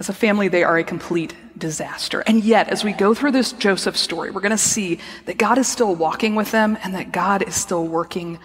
As 0.00 0.08
a 0.08 0.14
family, 0.14 0.48
they 0.48 0.64
are 0.64 0.78
a 0.78 0.82
complete 0.82 1.34
disaster. 1.58 2.20
And 2.20 2.42
yet, 2.42 2.68
as 2.70 2.82
we 2.82 2.92
go 2.92 3.12
through 3.12 3.32
this 3.32 3.52
Joseph 3.52 3.98
story, 3.98 4.30
we're 4.30 4.40
going 4.40 4.50
to 4.50 4.56
see 4.56 4.98
that 5.26 5.36
God 5.36 5.58
is 5.58 5.68
still 5.68 5.94
walking 5.94 6.34
with 6.34 6.50
them 6.52 6.78
and 6.82 6.94
that 6.94 7.12
God 7.12 7.46
is 7.46 7.54
still 7.54 7.86
working 7.86 8.38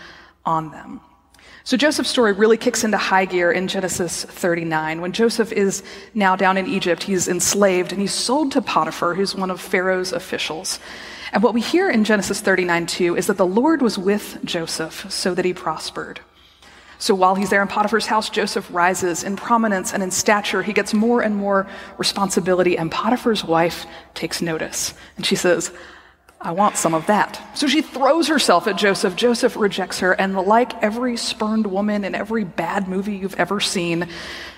on 0.46 0.72
them. 0.72 1.00
So 1.64 1.78
Joseph's 1.78 2.10
story 2.10 2.34
really 2.34 2.58
kicks 2.58 2.84
into 2.84 2.98
high 2.98 3.24
gear 3.24 3.54
in 3.54 3.70
Genesis 3.70 4.26
39. 4.26 5.00
When 5.00 5.14
Joseph 5.14 5.54
is 5.54 5.82
now 6.14 6.36
down 6.36 6.58
in 6.58 6.68
Egypt, 6.68 7.04
he's 7.04 7.30
enslaved 7.30 7.94
and 7.94 8.02
he's 8.02 8.14
sold 8.14 8.52
to 8.52 8.62
Potiphar, 8.62 9.16
who's 9.16 9.34
one 9.34 9.50
of 9.50 9.62
Pharaoh's 9.62 10.12
officials. 10.12 10.78
And 11.32 11.42
what 11.42 11.54
we 11.54 11.62
hear 11.62 11.90
in 11.90 12.04
Genesis 12.04 12.42
39 12.42 12.86
2 12.86 13.16
is 13.16 13.28
that 13.28 13.38
the 13.38 13.48
Lord 13.48 13.82
was 13.82 13.98
with 13.98 14.40
Joseph 14.44 15.10
so 15.10 15.34
that 15.34 15.46
he 15.46 15.54
prospered. 15.54 16.20
So 16.98 17.14
while 17.14 17.36
he's 17.36 17.50
there 17.50 17.62
in 17.62 17.68
Potiphar's 17.68 18.06
house, 18.06 18.30
Joseph 18.30 18.68
rises 18.72 19.24
in 19.24 19.36
prominence 19.36 19.94
and 19.94 20.02
in 20.02 20.12
stature. 20.12 20.64
He 20.64 20.74
gets 20.74 20.94
more 20.94 21.22
and 21.22 21.36
more 21.36 21.68
responsibility, 21.98 22.78
and 22.78 22.92
Potiphar's 22.92 23.44
wife 23.44 23.86
takes 24.14 24.42
notice. 24.42 24.94
And 25.18 25.26
she 25.26 25.36
says, 25.36 25.72
I 26.40 26.52
want 26.52 26.78
some 26.78 26.94
of 26.94 27.08
that. 27.08 27.42
So 27.56 27.68
she 27.68 27.82
throws 27.82 28.28
herself 28.28 28.68
at 28.68 28.76
Joseph. 28.76 29.16
Joseph 29.16 29.56
rejects 29.56 30.00
her, 30.00 30.14
and 30.14 30.36
like 30.36 30.82
every 30.84 31.18
spurned 31.18 31.68
woman 31.68 32.04
in 32.04 32.14
every 32.14 32.44
bad 32.44 32.88
movie 32.88 33.16
you've 33.16 33.36
ever 33.36 33.60
seen, 33.60 34.08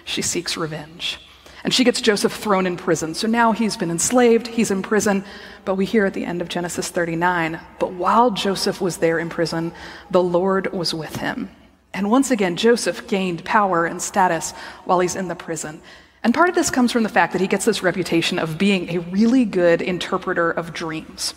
she 0.03 0.21
seeks 0.21 0.57
revenge. 0.57 1.19
And 1.63 1.73
she 1.73 1.83
gets 1.83 2.01
Joseph 2.01 2.33
thrown 2.33 2.67
in 2.67 2.77
prison. 2.77 3.13
So 3.13 3.27
now 3.27 3.51
he's 3.51 3.77
been 3.77 3.91
enslaved, 3.91 4.47
he's 4.47 4.71
in 4.71 4.81
prison. 4.81 5.23
But 5.65 5.75
we 5.75 5.85
hear 5.85 6.05
at 6.05 6.13
the 6.13 6.23
end 6.23 6.41
of 6.41 6.49
Genesis 6.49 6.89
39 6.89 7.59
But 7.79 7.93
while 7.93 8.31
Joseph 8.31 8.79
was 8.79 8.97
there 8.97 9.19
in 9.19 9.29
prison, 9.29 9.73
the 10.11 10.23
Lord 10.23 10.71
was 10.71 10.93
with 10.93 11.15
him. 11.17 11.49
And 11.93 12.11
once 12.11 12.31
again, 12.31 12.57
Joseph 12.57 13.07
gained 13.07 13.45
power 13.45 13.85
and 13.85 14.01
status 14.01 14.51
while 14.85 14.99
he's 14.99 15.15
in 15.15 15.27
the 15.27 15.35
prison. 15.35 15.81
And 16.23 16.33
part 16.33 16.49
of 16.49 16.55
this 16.55 16.69
comes 16.69 16.91
from 16.91 17.03
the 17.03 17.09
fact 17.09 17.31
that 17.33 17.41
he 17.41 17.47
gets 17.47 17.65
this 17.65 17.83
reputation 17.83 18.37
of 18.39 18.57
being 18.57 18.89
a 18.89 18.99
really 18.99 19.45
good 19.45 19.81
interpreter 19.81 20.51
of 20.51 20.73
dreams. 20.73 21.33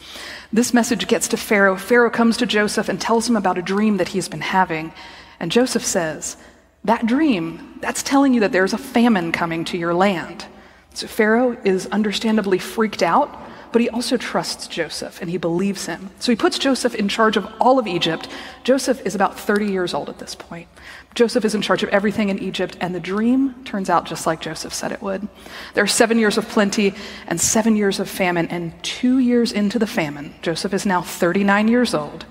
This 0.52 0.74
message 0.74 1.06
gets 1.06 1.28
to 1.28 1.36
Pharaoh. 1.36 1.76
Pharaoh 1.76 2.10
comes 2.10 2.36
to 2.38 2.46
Joseph 2.46 2.88
and 2.88 3.00
tells 3.00 3.28
him 3.28 3.36
about 3.36 3.58
a 3.58 3.62
dream 3.62 3.98
that 3.98 4.08
he's 4.08 4.28
been 4.28 4.40
having. 4.40 4.92
And 5.38 5.52
Joseph 5.52 5.84
says, 5.84 6.36
That 6.84 7.06
dream, 7.06 7.78
that's 7.80 8.02
telling 8.02 8.34
you 8.34 8.40
that 8.40 8.52
there's 8.52 8.72
a 8.72 8.78
famine 8.78 9.32
coming 9.32 9.64
to 9.66 9.78
your 9.78 9.94
land. 9.94 10.46
So 10.94 11.06
Pharaoh 11.06 11.56
is 11.64 11.86
understandably 11.86 12.58
freaked 12.58 13.02
out 13.02 13.38
but 13.72 13.80
he 13.80 13.88
also 13.88 14.16
trusts 14.16 14.66
Joseph 14.66 15.20
and 15.20 15.30
he 15.30 15.36
believes 15.38 15.86
him. 15.86 16.10
So 16.18 16.32
he 16.32 16.36
puts 16.36 16.58
Joseph 16.58 16.94
in 16.94 17.08
charge 17.08 17.36
of 17.36 17.46
all 17.60 17.78
of 17.78 17.86
Egypt. 17.86 18.28
Joseph 18.64 19.04
is 19.06 19.14
about 19.14 19.38
30 19.38 19.66
years 19.66 19.94
old 19.94 20.08
at 20.08 20.18
this 20.18 20.34
point. 20.34 20.68
Joseph 21.14 21.44
is 21.44 21.54
in 21.54 21.62
charge 21.62 21.82
of 21.82 21.88
everything 21.88 22.28
in 22.28 22.38
Egypt, 22.38 22.76
and 22.80 22.94
the 22.94 23.00
dream 23.00 23.64
turns 23.64 23.90
out 23.90 24.06
just 24.06 24.26
like 24.26 24.40
Joseph 24.40 24.72
said 24.72 24.92
it 24.92 25.02
would. 25.02 25.26
There 25.74 25.82
are 25.82 25.88
seven 25.88 26.18
years 26.18 26.38
of 26.38 26.48
plenty 26.48 26.94
and 27.26 27.40
seven 27.40 27.74
years 27.74 27.98
of 27.98 28.08
famine, 28.08 28.46
and 28.48 28.80
two 28.84 29.18
years 29.18 29.50
into 29.50 29.78
the 29.78 29.88
famine, 29.88 30.34
Joseph 30.40 30.72
is 30.72 30.86
now 30.86 31.02
39 31.02 31.66
years 31.66 31.94
old. 31.94 32.26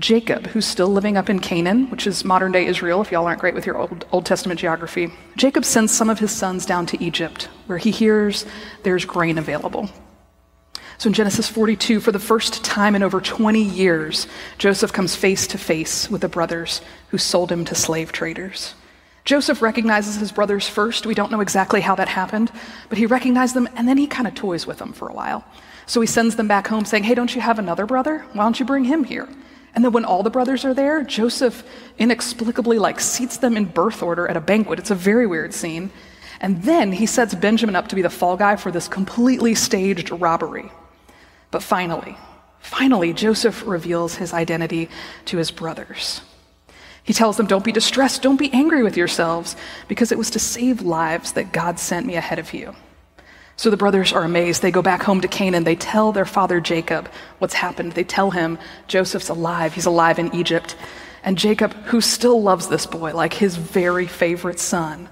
Jacob, 0.00 0.46
who's 0.48 0.64
still 0.64 0.88
living 0.88 1.16
up 1.16 1.28
in 1.28 1.38
Canaan, 1.40 1.90
which 1.90 2.06
is 2.06 2.24
modern 2.24 2.52
day 2.52 2.66
Israel, 2.66 3.02
if 3.02 3.12
y'all 3.12 3.26
aren't 3.26 3.40
great 3.40 3.54
with 3.54 3.66
your 3.66 3.76
Old, 3.76 4.06
Old, 4.12 4.24
Testament 4.24 4.58
geography, 4.58 5.12
Jacob 5.36 5.64
sends 5.64 5.92
some 5.92 6.08
of 6.08 6.18
his 6.18 6.30
sons 6.32 6.64
down 6.64 6.86
to 6.86 7.02
Egypt, 7.02 7.50
where 7.66 7.78
he 7.78 7.90
hears 7.90 8.46
there's 8.82 9.04
grain 9.04 9.36
available. 9.36 9.90
So 11.00 11.06
in 11.06 11.14
Genesis 11.14 11.48
42, 11.48 12.00
for 12.00 12.12
the 12.12 12.18
first 12.18 12.62
time 12.62 12.94
in 12.94 13.02
over 13.02 13.22
20 13.22 13.62
years, 13.62 14.26
Joseph 14.58 14.92
comes 14.92 15.16
face 15.16 15.46
to 15.46 15.56
face 15.56 16.10
with 16.10 16.20
the 16.20 16.28
brothers 16.28 16.82
who 17.08 17.16
sold 17.16 17.50
him 17.50 17.64
to 17.64 17.74
slave 17.74 18.12
traders. 18.12 18.74
Joseph 19.24 19.62
recognizes 19.62 20.16
his 20.16 20.30
brothers 20.30 20.68
first. 20.68 21.06
We 21.06 21.14
don't 21.14 21.32
know 21.32 21.40
exactly 21.40 21.80
how 21.80 21.94
that 21.94 22.08
happened, 22.08 22.52
but 22.90 22.98
he 22.98 23.06
recognized 23.06 23.54
them 23.54 23.66
and 23.76 23.88
then 23.88 23.96
he 23.96 24.06
kind 24.06 24.28
of 24.28 24.34
toys 24.34 24.66
with 24.66 24.76
them 24.76 24.92
for 24.92 25.08
a 25.08 25.14
while. 25.14 25.42
So 25.86 26.02
he 26.02 26.06
sends 26.06 26.36
them 26.36 26.48
back 26.48 26.66
home 26.66 26.84
saying, 26.84 27.04
Hey, 27.04 27.14
don't 27.14 27.34
you 27.34 27.40
have 27.40 27.58
another 27.58 27.86
brother? 27.86 28.18
Why 28.34 28.44
don't 28.44 28.60
you 28.60 28.66
bring 28.66 28.84
him 28.84 29.02
here? 29.02 29.26
And 29.74 29.82
then 29.82 29.92
when 29.92 30.04
all 30.04 30.22
the 30.22 30.28
brothers 30.28 30.66
are 30.66 30.74
there, 30.74 31.02
Joseph 31.02 31.62
inexplicably 31.96 32.78
like 32.78 33.00
seats 33.00 33.38
them 33.38 33.56
in 33.56 33.64
birth 33.64 34.02
order 34.02 34.28
at 34.28 34.36
a 34.36 34.40
banquet. 34.42 34.78
It's 34.78 34.90
a 34.90 34.94
very 34.94 35.26
weird 35.26 35.54
scene. 35.54 35.92
And 36.42 36.62
then 36.62 36.92
he 36.92 37.06
sets 37.06 37.34
Benjamin 37.34 37.74
up 37.74 37.88
to 37.88 37.96
be 37.96 38.02
the 38.02 38.10
fall 38.10 38.36
guy 38.36 38.56
for 38.56 38.70
this 38.70 38.86
completely 38.86 39.54
staged 39.54 40.10
robbery. 40.10 40.70
But 41.50 41.62
finally, 41.62 42.16
finally, 42.60 43.12
Joseph 43.12 43.66
reveals 43.66 44.16
his 44.16 44.32
identity 44.32 44.88
to 45.26 45.38
his 45.38 45.50
brothers. 45.50 46.20
He 47.02 47.12
tells 47.12 47.36
them, 47.36 47.46
Don't 47.46 47.64
be 47.64 47.72
distressed, 47.72 48.22
don't 48.22 48.36
be 48.36 48.52
angry 48.52 48.82
with 48.82 48.96
yourselves, 48.96 49.56
because 49.88 50.12
it 50.12 50.18
was 50.18 50.30
to 50.30 50.38
save 50.38 50.82
lives 50.82 51.32
that 51.32 51.52
God 51.52 51.78
sent 51.78 52.06
me 52.06 52.14
ahead 52.14 52.38
of 52.38 52.52
you. 52.54 52.74
So 53.56 53.68
the 53.68 53.76
brothers 53.76 54.12
are 54.12 54.22
amazed. 54.22 54.62
They 54.62 54.70
go 54.70 54.80
back 54.80 55.02
home 55.02 55.20
to 55.20 55.28
Canaan. 55.28 55.64
They 55.64 55.76
tell 55.76 56.12
their 56.12 56.24
father 56.24 56.60
Jacob 56.60 57.10
what's 57.40 57.52
happened. 57.52 57.92
They 57.92 58.04
tell 58.04 58.30
him 58.30 58.58
Joseph's 58.86 59.28
alive. 59.28 59.74
He's 59.74 59.84
alive 59.84 60.18
in 60.18 60.34
Egypt. 60.34 60.76
And 61.22 61.36
Jacob, 61.36 61.74
who 61.84 62.00
still 62.00 62.40
loves 62.40 62.68
this 62.68 62.86
boy 62.86 63.14
like 63.14 63.34
his 63.34 63.56
very 63.56 64.06
favorite 64.06 64.58
son, 64.58 65.10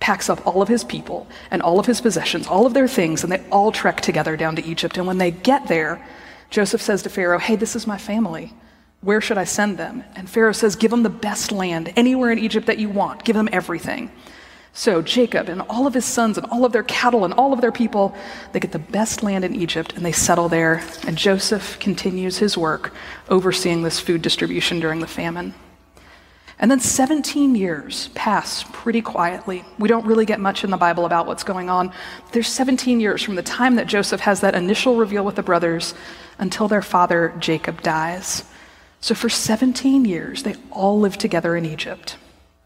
packs 0.00 0.28
up 0.28 0.46
all 0.46 0.62
of 0.62 0.68
his 0.68 0.84
people 0.84 1.26
and 1.50 1.62
all 1.62 1.80
of 1.80 1.86
his 1.86 2.00
possessions, 2.00 2.46
all 2.46 2.66
of 2.66 2.74
their 2.74 2.88
things, 2.88 3.22
and 3.22 3.32
they 3.32 3.42
all 3.50 3.72
trek 3.72 4.00
together 4.00 4.36
down 4.36 4.56
to 4.56 4.64
Egypt. 4.64 4.96
And 4.96 5.06
when 5.06 5.18
they 5.18 5.30
get 5.30 5.68
there, 5.68 6.06
Joseph 6.50 6.82
says 6.82 7.02
to 7.02 7.10
Pharaoh, 7.10 7.38
Hey, 7.38 7.56
this 7.56 7.74
is 7.74 7.86
my 7.86 7.98
family. 7.98 8.52
Where 9.00 9.20
should 9.20 9.38
I 9.38 9.44
send 9.44 9.78
them? 9.78 10.04
And 10.14 10.28
Pharaoh 10.28 10.52
says, 10.52 10.76
Give 10.76 10.90
them 10.90 11.02
the 11.02 11.10
best 11.10 11.52
land, 11.52 11.92
anywhere 11.96 12.30
in 12.30 12.38
Egypt 12.38 12.66
that 12.66 12.78
you 12.78 12.88
want. 12.88 13.24
Give 13.24 13.36
them 13.36 13.48
everything. 13.52 14.10
So 14.72 15.00
Jacob 15.00 15.48
and 15.48 15.62
all 15.62 15.86
of 15.86 15.94
his 15.94 16.04
sons 16.04 16.36
and 16.36 16.46
all 16.48 16.66
of 16.66 16.72
their 16.72 16.82
cattle 16.82 17.24
and 17.24 17.32
all 17.32 17.54
of 17.54 17.62
their 17.62 17.72
people, 17.72 18.14
they 18.52 18.60
get 18.60 18.72
the 18.72 18.78
best 18.78 19.22
land 19.22 19.42
in 19.42 19.54
Egypt 19.54 19.94
and 19.94 20.04
they 20.04 20.12
settle 20.12 20.50
there. 20.50 20.82
And 21.06 21.16
Joseph 21.16 21.78
continues 21.78 22.36
his 22.36 22.58
work 22.58 22.92
overseeing 23.30 23.82
this 23.82 23.98
food 23.98 24.20
distribution 24.20 24.78
during 24.78 25.00
the 25.00 25.06
famine. 25.06 25.54
And 26.58 26.70
then 26.70 26.80
17 26.80 27.54
years 27.54 28.08
pass 28.14 28.64
pretty 28.72 29.02
quietly. 29.02 29.62
We 29.78 29.88
don't 29.88 30.06
really 30.06 30.24
get 30.24 30.40
much 30.40 30.64
in 30.64 30.70
the 30.70 30.78
Bible 30.78 31.04
about 31.04 31.26
what's 31.26 31.44
going 31.44 31.68
on. 31.68 31.92
There's 32.32 32.48
17 32.48 32.98
years 32.98 33.22
from 33.22 33.34
the 33.34 33.42
time 33.42 33.76
that 33.76 33.86
Joseph 33.86 34.20
has 34.20 34.40
that 34.40 34.54
initial 34.54 34.96
reveal 34.96 35.24
with 35.24 35.36
the 35.36 35.42
brothers 35.42 35.94
until 36.38 36.66
their 36.66 36.82
father 36.82 37.34
Jacob 37.38 37.82
dies. 37.82 38.44
So 39.00 39.14
for 39.14 39.28
17 39.28 40.06
years, 40.06 40.44
they 40.44 40.54
all 40.70 40.98
live 40.98 41.18
together 41.18 41.56
in 41.56 41.66
Egypt. 41.66 42.16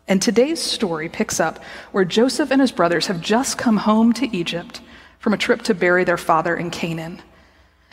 And 0.07 0.23
today's 0.23 0.61
story 0.61 1.09
picks 1.09 1.41
up 1.41 1.63
where 1.91 2.05
Joseph 2.05 2.53
and 2.53 2.61
his 2.61 2.73
brothers 2.73 3.09
have 3.09 3.21
just 3.21 3.59
come 3.59 3.77
home 3.79 4.13
to 4.15 4.37
Egypt 4.37 4.81
from 5.19 5.35
a 5.35 5.39
trip 5.39 5.63
to 5.63 5.75
bury 5.75 6.05
their 6.05 6.17
father 6.17 6.57
in 6.57 6.71
Canaan. 6.71 7.23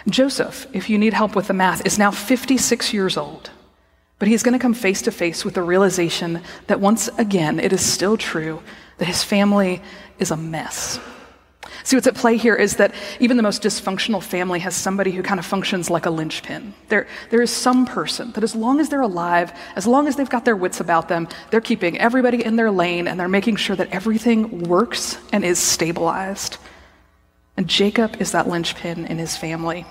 Joseph, 0.10 0.68
if 0.74 0.90
you 0.90 0.98
need 0.98 1.14
help 1.14 1.36
with 1.36 1.48
the 1.48 1.54
math, 1.54 1.86
is 1.86 2.00
now 2.00 2.12
56 2.12 2.94
years 2.94 3.18
old. 3.18 3.50
But 4.20 4.28
he's 4.28 4.44
going 4.44 4.54
to 4.54 4.60
come 4.60 4.74
face 4.74 5.02
to 5.04 5.12
face 5.12 5.46
with 5.46 5.54
the 5.54 5.62
realization 5.62 6.42
that 6.68 6.80
once 6.80 7.08
again, 7.18 7.60
it 7.60 7.72
is 7.72 7.86
still 7.86 8.18
true 8.18 8.62
that 8.98 9.06
his 9.06 9.24
family 9.24 9.82
is 10.18 10.32
a 10.32 10.38
mess. 10.38 11.00
See, 11.84 11.96
what's 11.96 12.08
at 12.08 12.16
play 12.16 12.38
here 12.38 12.56
is 12.56 12.78
that 12.78 12.94
even 13.20 13.38
the 13.38 13.44
most 13.44 13.62
dysfunctional 13.62 14.22
family 14.22 14.60
has 14.60 14.76
somebody 14.76 15.12
who 15.12 15.24
kind 15.24 15.40
of 15.40 15.46
functions 15.46 15.90
like 15.90 16.06
a 16.06 16.10
linchpin. 16.10 16.74
There, 16.90 17.08
there 17.30 17.42
is 17.42 17.52
some 17.52 17.86
person 17.86 18.32
that, 18.34 18.44
as 18.44 18.56
long 18.56 18.80
as 18.80 18.90
they're 18.90 19.02
alive, 19.02 19.54
as 19.76 19.88
long 19.88 20.08
as 20.08 20.16
they've 20.16 20.30
got 20.30 20.44
their 20.46 20.56
wits 20.56 20.80
about 20.80 21.08
them, 21.08 21.28
they're 21.50 21.62
keeping 21.62 21.98
everybody 21.98 22.44
in 22.44 22.56
their 22.56 22.72
lane 22.72 23.08
and 23.08 23.20
they're 23.20 23.28
making 23.28 23.58
sure 23.58 23.76
that 23.76 23.92
everything 23.92 24.64
works 24.64 25.18
and 25.32 25.46
is 25.46 25.60
stabilized. 25.60 26.58
And 27.56 27.68
Jacob 27.68 28.18
is 28.20 28.32
that 28.32 28.48
linchpin 28.48 29.06
in 29.06 29.18
his 29.18 29.38
family. 29.38 29.86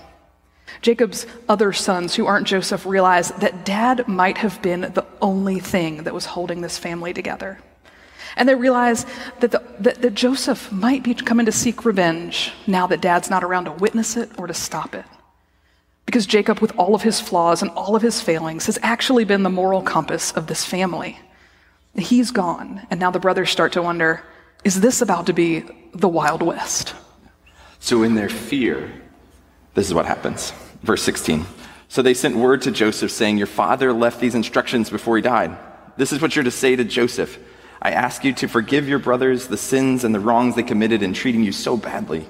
Jacob's 0.83 1.27
other 1.49 1.73
sons, 1.73 2.15
who 2.15 2.27
aren't 2.27 2.47
Joseph, 2.47 2.87
realize 2.87 3.31
that 3.33 3.65
dad 3.65 4.09
might 4.09 4.39
have 4.39 4.61
been 4.63 4.81
the 4.81 5.07
only 5.23 5.61
thing 5.61 6.05
that 6.05 6.15
was 6.15 6.27
holding 6.27 6.61
this 6.61 6.79
family 6.79 7.13
together. 7.13 7.59
And 8.37 8.49
they 8.49 8.55
realize 8.55 9.07
that, 9.41 9.51
the, 9.51 9.63
that, 9.81 10.03
that 10.03 10.15
Joseph 10.15 10.71
might 10.71 11.03
be 11.03 11.15
coming 11.15 11.47
to 11.47 11.53
seek 11.53 11.85
revenge 11.85 12.53
now 12.67 12.87
that 12.89 13.01
dad's 13.01 13.31
not 13.31 13.43
around 13.43 13.65
to 13.65 13.73
witness 13.73 14.17
it 14.17 14.31
or 14.39 14.47
to 14.47 14.55
stop 14.55 14.95
it. 14.95 15.07
Because 16.05 16.27
Jacob, 16.27 16.61
with 16.61 16.77
all 16.79 16.95
of 16.95 17.03
his 17.03 17.21
flaws 17.21 17.63
and 17.63 17.71
all 17.73 17.97
of 17.97 18.03
his 18.03 18.21
failings, 18.21 18.67
has 18.67 18.79
actually 18.83 19.25
been 19.25 19.43
the 19.43 19.51
moral 19.51 19.83
compass 19.83 20.33
of 20.33 20.47
this 20.47 20.65
family. 20.65 21.19
He's 21.97 22.31
gone, 22.31 22.87
and 22.91 23.01
now 23.01 23.11
the 23.11 23.19
brothers 23.19 23.51
start 23.51 23.73
to 23.73 23.83
wonder 23.83 24.23
is 24.65 24.81
this 24.81 25.01
about 25.01 25.27
to 25.27 25.33
be 25.33 25.65
the 25.95 26.09
Wild 26.09 26.43
West? 26.43 26.95
So, 27.79 28.03
in 28.03 28.15
their 28.15 28.29
fear, 28.29 28.91
this 29.77 29.87
is 29.87 29.95
what 29.95 30.07
happens. 30.07 30.53
Verse 30.83 31.03
16. 31.03 31.47
So 31.89 32.03
they 32.03 32.15
sent 32.15 32.35
word 32.35 32.63
to 32.63 32.71
Joseph 32.71 33.13
saying, 33.13 33.39
Your 33.39 33.47
father 33.47 33.93
left 33.93 34.21
these 34.21 34.35
instructions 34.35 34.91
before 34.91 35.17
he 35.17 35.23
died. 35.23 35.57
This 35.97 36.13
is 36.13 36.21
what 36.21 36.35
you're 36.35 36.45
to 36.45 36.51
say 36.51 36.75
to 36.75 36.83
Joseph 36.83 37.39
I 37.81 37.91
ask 37.91 38.25
you 38.25 38.33
to 38.33 38.49
forgive 38.49 38.89
your 38.89 38.99
brothers 38.99 39.47
the 39.47 39.59
sins 39.59 40.03
and 40.03 40.15
the 40.15 40.19
wrongs 40.19 40.57
they 40.57 40.63
committed 40.63 41.03
in 41.03 41.13
treating 41.13 41.45
you 41.45 41.53
so 41.53 41.77
badly. 41.77 42.27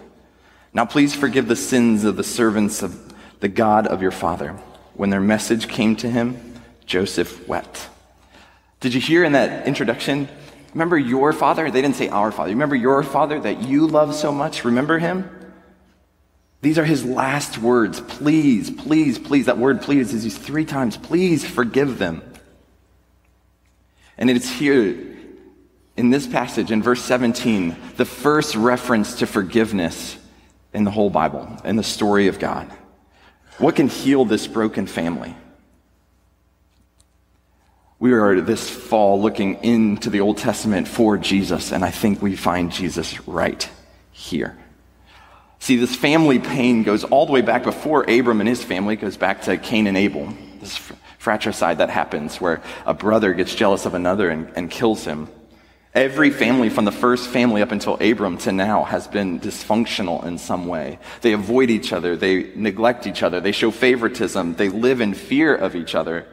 Now 0.75 0.85
please 0.85 1.15
forgive 1.15 1.47
the 1.47 1.57
sins 1.57 2.03
of 2.03 2.17
the 2.17 2.25
servants 2.25 2.83
of 2.83 3.15
the 3.39 3.49
God 3.49 3.87
of 3.87 4.03
your 4.03 4.11
father. 4.11 4.53
When 4.95 5.11
their 5.11 5.21
message 5.21 5.69
came 5.69 5.95
to 5.97 6.11
him, 6.11 6.61
Joseph 6.85 7.47
wept. 7.47 7.89
Did 8.81 8.93
you 8.93 9.01
hear 9.01 9.23
in 9.23 9.33
that 9.33 9.69
introduction? 9.69 10.29
Remember 10.75 10.99
your 10.99 11.33
father? 11.33 11.71
They 11.71 11.81
didn't 11.81 11.97
say 11.97 12.09
our 12.09 12.33
father. 12.33 12.51
Remember 12.51 12.77
your 12.77 13.03
father 13.05 13.39
that 13.41 13.63
you 13.63 13.87
love 13.87 14.15
so 14.17 14.33
much? 14.33 14.65
Remember 14.65 14.99
him? 14.99 15.31
These 16.63 16.79
are 16.79 16.85
his 16.85 17.05
last 17.05 17.59
words. 17.59 18.01
Please, 18.01 18.71
please, 18.71 19.19
please. 19.19 19.47
That 19.47 19.59
word 19.59 19.83
please 19.83 20.13
is 20.13 20.25
used 20.25 20.41
three 20.41 20.65
times. 20.65 20.97
Please 20.97 21.45
forgive 21.45 21.99
them. 21.99 22.23
And 24.19 24.31
it's 24.31 24.49
here 24.49 25.17
in 25.97 26.11
this 26.11 26.27
passage 26.27 26.71
in 26.71 26.83
verse 26.83 27.03
17, 27.03 27.77
the 27.97 28.05
first 28.05 28.55
reference 28.55 29.19
to 29.19 29.27
forgiveness 29.27 30.17
in 30.73 30.85
the 30.85 30.91
whole 30.91 31.11
Bible, 31.11 31.57
in 31.65 31.77
the 31.77 31.83
story 31.83 32.29
of 32.29 32.39
God. 32.39 32.71
What 33.59 33.77
can 33.77 33.89
heal 33.89 34.25
this 34.25 34.47
broken 34.47 34.87
family? 34.87 35.35
We 37.99 38.13
are 38.13 38.43
this 38.43 38.69
fall 38.69 39.21
looking 39.21 39.55
into 39.65 40.11
the 40.11 40.21
Old 40.21 40.37
Testament 40.37 40.87
for 40.87 41.17
Jesus, 41.17 41.73
and 41.73 41.83
I 41.83 41.91
think 41.91 42.21
we 42.21 42.37
find 42.37 42.71
Jesus 42.71 43.27
right 43.27 43.69
here. 44.13 44.59
See, 45.59 45.77
this 45.77 45.97
family 45.97 46.39
pain 46.39 46.83
goes 46.83 47.05
all 47.05 47.27
the 47.27 47.33
way 47.33 47.41
back 47.43 47.65
before 47.65 48.09
Abram 48.09 48.41
and 48.41 48.49
his 48.49 48.63
family, 48.63 48.97
goes 48.97 49.17
back 49.17 49.43
to 49.43 49.57
Cain 49.57 49.87
and 49.87 49.97
Abel. 49.97 50.33
This 50.61 50.77
fratricide 51.19 51.79
that 51.79 51.91
happens 51.91 52.41
where 52.41 52.63
a 52.85 52.95
brother 52.95 53.35
gets 53.35 53.55
jealous 53.55 53.87
of 53.87 53.95
another 53.95 54.29
and, 54.29 54.53
and 54.55 54.71
kills 54.71 55.05
him. 55.05 55.29
Every 55.93 56.31
family 56.31 56.69
from 56.69 56.85
the 56.85 56.93
first 56.93 57.29
family 57.31 57.63
up 57.63 57.73
until 57.73 57.95
Abram 57.95 58.37
to 58.39 58.53
now 58.53 58.85
has 58.85 59.09
been 59.09 59.41
dysfunctional 59.41 60.25
in 60.27 60.37
some 60.37 60.67
way. 60.67 60.99
They 61.23 61.33
avoid 61.33 61.71
each 61.71 61.91
other. 61.93 62.17
They 62.17 62.53
neglect 62.55 63.07
each 63.07 63.23
other. 63.23 63.41
They 63.41 63.53
show 63.53 63.71
favoritism. 63.71 64.57
They 64.57 64.69
live 64.69 65.01
in 65.01 65.15
fear 65.15 65.57
of 65.57 65.75
each 65.75 65.95
other. 65.95 66.27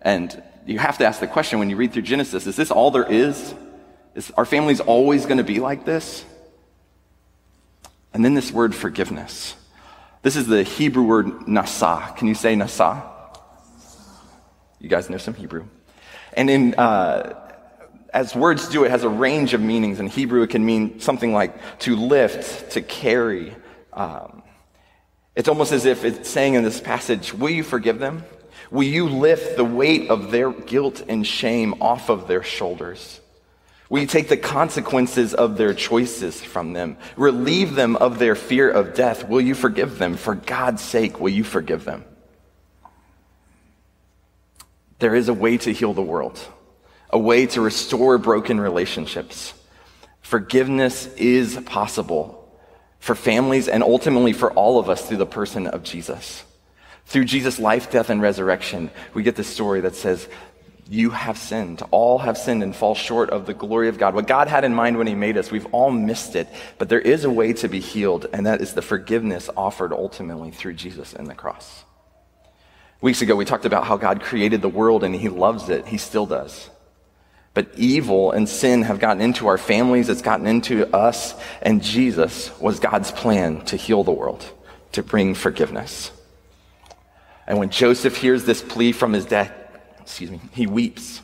And 0.00 0.42
you 0.64 0.78
have 0.78 0.98
to 0.98 1.06
ask 1.06 1.18
the 1.18 1.26
question 1.26 1.58
when 1.58 1.68
you 1.70 1.76
read 1.76 1.92
through 1.92 2.02
Genesis, 2.02 2.46
is 2.46 2.54
this 2.54 2.70
all 2.70 2.92
there 2.92 3.10
is? 3.10 3.52
Is 4.14 4.30
our 4.36 4.44
families 4.44 4.78
always 4.78 5.26
going 5.26 5.38
to 5.38 5.44
be 5.44 5.58
like 5.58 5.84
this? 5.84 6.24
And 8.20 8.24
then 8.26 8.34
this 8.34 8.52
word 8.52 8.74
forgiveness. 8.74 9.54
This 10.20 10.36
is 10.36 10.46
the 10.46 10.62
Hebrew 10.62 11.04
word 11.04 11.24
nasa. 11.48 12.14
Can 12.18 12.28
you 12.28 12.34
say 12.34 12.54
nasa? 12.54 13.02
You 14.78 14.90
guys 14.90 15.08
know 15.08 15.16
some 15.16 15.32
Hebrew. 15.32 15.64
And 16.34 16.50
in, 16.50 16.74
uh, 16.74 17.50
as 18.12 18.36
words 18.36 18.68
do, 18.68 18.84
it 18.84 18.90
has 18.90 19.04
a 19.04 19.08
range 19.08 19.54
of 19.54 19.62
meanings. 19.62 20.00
In 20.00 20.06
Hebrew, 20.06 20.42
it 20.42 20.50
can 20.50 20.66
mean 20.66 21.00
something 21.00 21.32
like 21.32 21.78
to 21.78 21.96
lift, 21.96 22.72
to 22.72 22.82
carry. 22.82 23.56
Um, 23.90 24.42
it's 25.34 25.48
almost 25.48 25.72
as 25.72 25.86
if 25.86 26.04
it's 26.04 26.28
saying 26.28 26.52
in 26.52 26.62
this 26.62 26.78
passage, 26.78 27.32
Will 27.32 27.48
you 27.48 27.62
forgive 27.62 28.00
them? 28.00 28.22
Will 28.70 28.82
you 28.82 29.08
lift 29.08 29.56
the 29.56 29.64
weight 29.64 30.10
of 30.10 30.30
their 30.30 30.52
guilt 30.52 31.02
and 31.08 31.26
shame 31.26 31.80
off 31.80 32.10
of 32.10 32.28
their 32.28 32.42
shoulders? 32.42 33.18
You 33.90 34.06
take 34.06 34.28
the 34.28 34.36
consequences 34.36 35.34
of 35.34 35.56
their 35.56 35.74
choices 35.74 36.40
from 36.40 36.72
them? 36.72 36.96
Relieve 37.16 37.74
them 37.74 37.96
of 37.96 38.18
their 38.18 38.36
fear 38.36 38.70
of 38.70 38.94
death. 38.94 39.28
Will 39.28 39.40
you 39.40 39.54
forgive 39.54 39.98
them? 39.98 40.16
For 40.16 40.34
God's 40.34 40.82
sake, 40.82 41.18
will 41.18 41.30
you 41.30 41.42
forgive 41.42 41.84
them? 41.84 42.04
There 45.00 45.14
is 45.14 45.28
a 45.28 45.34
way 45.34 45.58
to 45.58 45.72
heal 45.72 45.92
the 45.92 46.02
world 46.02 46.38
a 47.10 47.18
way 47.18 47.46
to 47.46 47.60
restore 47.60 48.18
broken 48.18 48.60
relationships. 48.60 49.52
Forgiveness 50.22 51.06
is 51.14 51.56
possible 51.66 52.36
for 53.00 53.14
families 53.14 53.68
and 53.68 53.82
ultimately 53.82 54.32
for 54.32 54.52
all 54.52 54.78
of 54.78 54.88
us 54.88 55.06
through 55.06 55.16
the 55.16 55.26
person 55.26 55.66
of 55.66 55.82
Jesus. 55.82 56.44
Through 57.06 57.24
Jesus' 57.24 57.58
life, 57.58 57.90
death, 57.90 58.10
and 58.10 58.22
resurrection, 58.22 58.90
we 59.14 59.22
get 59.24 59.34
this 59.34 59.48
story 59.48 59.80
that 59.80 59.96
says, 59.96 60.28
You 60.92 61.10
have 61.10 61.38
sinned. 61.38 61.84
All 61.92 62.18
have 62.18 62.36
sinned 62.36 62.64
and 62.64 62.74
fall 62.74 62.96
short 62.96 63.30
of 63.30 63.46
the 63.46 63.54
glory 63.54 63.88
of 63.88 63.96
God. 63.96 64.12
What 64.12 64.26
God 64.26 64.48
had 64.48 64.64
in 64.64 64.74
mind 64.74 64.98
when 64.98 65.06
He 65.06 65.14
made 65.14 65.38
us, 65.38 65.52
we've 65.52 65.72
all 65.72 65.92
missed 65.92 66.34
it. 66.34 66.48
But 66.78 66.88
there 66.88 67.00
is 67.00 67.22
a 67.24 67.30
way 67.30 67.52
to 67.52 67.68
be 67.68 67.78
healed, 67.78 68.26
and 68.32 68.44
that 68.46 68.60
is 68.60 68.74
the 68.74 68.82
forgiveness 68.82 69.48
offered 69.56 69.92
ultimately 69.92 70.50
through 70.50 70.72
Jesus 70.74 71.14
and 71.14 71.28
the 71.28 71.34
cross. 71.36 71.84
Weeks 73.00 73.22
ago, 73.22 73.36
we 73.36 73.44
talked 73.44 73.66
about 73.66 73.84
how 73.84 73.98
God 73.98 74.20
created 74.20 74.62
the 74.62 74.68
world 74.68 75.04
and 75.04 75.14
He 75.14 75.28
loves 75.28 75.68
it. 75.68 75.86
He 75.86 75.96
still 75.96 76.26
does. 76.26 76.68
But 77.54 77.68
evil 77.76 78.32
and 78.32 78.48
sin 78.48 78.82
have 78.82 78.98
gotten 78.98 79.22
into 79.22 79.46
our 79.46 79.58
families, 79.58 80.08
it's 80.08 80.22
gotten 80.22 80.48
into 80.48 80.92
us, 80.94 81.36
and 81.62 81.84
Jesus 81.84 82.50
was 82.58 82.80
God's 82.80 83.12
plan 83.12 83.64
to 83.66 83.76
heal 83.76 84.02
the 84.02 84.10
world, 84.10 84.44
to 84.92 85.04
bring 85.04 85.34
forgiveness. 85.34 86.10
And 87.46 87.58
when 87.58 87.70
Joseph 87.70 88.16
hears 88.16 88.44
this 88.44 88.60
plea 88.60 88.90
from 88.90 89.12
his 89.12 89.24
dad, 89.24 89.54
excuse 90.10 90.30
me, 90.30 90.40
he 90.50 90.66
weeps. 90.66 91.22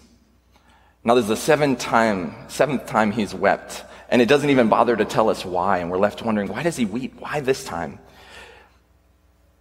Now 1.02 1.14
there's 1.14 1.26
the 1.26 1.37
seventh 1.37 1.81
time, 1.81 2.35
seventh 2.49 2.87
time 2.87 3.11
he's 3.11 3.35
wept, 3.35 3.85
and 4.09 4.23
it 4.23 4.28
doesn't 4.28 4.49
even 4.49 4.69
bother 4.69 4.97
to 4.97 5.05
tell 5.05 5.28
us 5.28 5.45
why, 5.45 5.78
and 5.78 5.90
we're 5.90 5.99
left 5.99 6.23
wondering, 6.23 6.49
why 6.49 6.62
does 6.62 6.76
he 6.76 6.85
weep? 6.85 7.14
Why 7.19 7.40
this 7.40 7.64
time? 7.64 7.99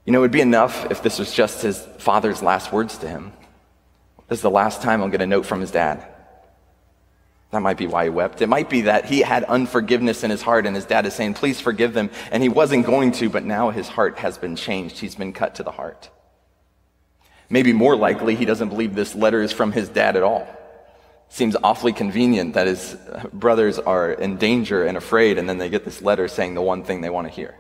You 0.06 0.14
know, 0.14 0.20
it 0.20 0.22
would 0.22 0.32
be 0.32 0.42
enough 0.42 0.92
if 0.92 1.02
this 1.02 1.18
was 1.18 1.34
just 1.34 1.64
his 1.64 1.82
father's 1.98 2.44
last 2.44 2.72
words 2.72 3.00
to 3.00 3.08
him. 3.08 3.34
This 4.28 4.38
is 4.38 4.44
the 4.44 4.52
last 4.52 4.84
time 4.84 5.02
I'll 5.02 5.10
get 5.10 5.22
a 5.22 5.28
note 5.28 5.48
from 5.48 5.60
his 5.60 5.72
dad. 5.72 6.06
That 7.50 7.62
might 7.62 7.78
be 7.78 7.88
why 7.88 8.04
he 8.04 8.10
wept. 8.12 8.44
It 8.44 8.48
might 8.48 8.70
be 8.70 8.82
that 8.82 9.06
he 9.06 9.22
had 9.22 9.44
unforgiveness 9.46 10.24
in 10.24 10.30
his 10.30 10.44
heart 10.44 10.68
and 10.68 10.76
his 10.76 10.86
dad 10.86 11.08
is 11.08 11.16
saying, 11.16 11.34
please 11.34 11.60
forgive 11.60 11.94
them. 11.94 12.12
And 12.32 12.44
he 12.44 12.50
wasn't 12.50 12.86
going 12.86 13.12
to, 13.14 13.30
but 13.30 13.44
now 13.44 13.72
his 13.72 13.88
heart 13.88 14.20
has 14.20 14.38
been 14.38 14.56
changed. 14.56 15.00
He's 15.00 15.16
been 15.16 15.34
cut 15.34 15.56
to 15.56 15.64
the 15.64 15.72
heart. 15.72 16.10
Maybe 17.50 17.74
more 17.74 17.96
likely, 17.96 18.36
he 18.36 18.46
doesn't 18.46 18.70
believe 18.70 18.96
this 18.96 19.16
letter 19.16 19.42
is 19.42 19.52
from 19.52 19.72
his 19.72 19.90
dad 19.90 20.16
at 20.16 20.24
all. 20.24 20.48
Seems 21.30 21.56
awfully 21.64 21.94
convenient 21.94 22.54
that 22.54 22.68
his 22.68 22.96
brothers 23.34 23.80
are 23.80 24.12
in 24.12 24.38
danger 24.38 24.86
and 24.86 24.98
afraid, 24.98 25.38
and 25.38 25.50
then 25.50 25.58
they 25.58 25.70
get 25.70 25.86
this 25.86 26.02
letter 26.02 26.28
saying 26.28 26.56
the 26.56 26.62
one 26.62 26.84
thing 26.84 27.02
they 27.02 27.10
want 27.10 27.28
to 27.28 27.34
hear. 27.34 27.56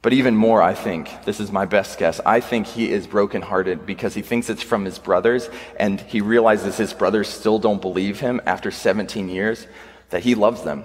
But 0.00 0.12
even 0.12 0.36
more, 0.36 0.62
I 0.62 0.74
think, 0.74 1.24
this 1.24 1.40
is 1.40 1.50
my 1.50 1.64
best 1.64 1.98
guess, 1.98 2.20
I 2.24 2.40
think 2.40 2.66
he 2.66 2.90
is 2.90 3.06
brokenhearted 3.06 3.84
because 3.84 4.14
he 4.14 4.22
thinks 4.22 4.48
it's 4.48 4.62
from 4.62 4.84
his 4.84 4.98
brothers 4.98 5.50
and 5.78 6.00
he 6.00 6.20
realizes 6.20 6.76
his 6.76 6.92
brothers 6.92 7.28
still 7.28 7.58
don't 7.58 7.82
believe 7.82 8.20
him 8.20 8.40
after 8.46 8.70
17 8.70 9.28
years, 9.28 9.66
that 10.10 10.22
he 10.22 10.34
loves 10.36 10.62
them. 10.62 10.84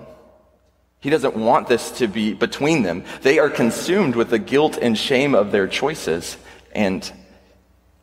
He 1.00 1.10
doesn't 1.10 1.36
want 1.36 1.68
this 1.68 1.92
to 2.00 2.08
be 2.08 2.34
between 2.34 2.82
them. 2.82 3.04
They 3.22 3.38
are 3.38 3.50
consumed 3.50 4.16
with 4.16 4.30
the 4.30 4.40
guilt 4.40 4.78
and 4.82 4.98
shame 4.98 5.36
of 5.36 5.52
their 5.52 5.68
choices, 5.68 6.38
and 6.74 7.10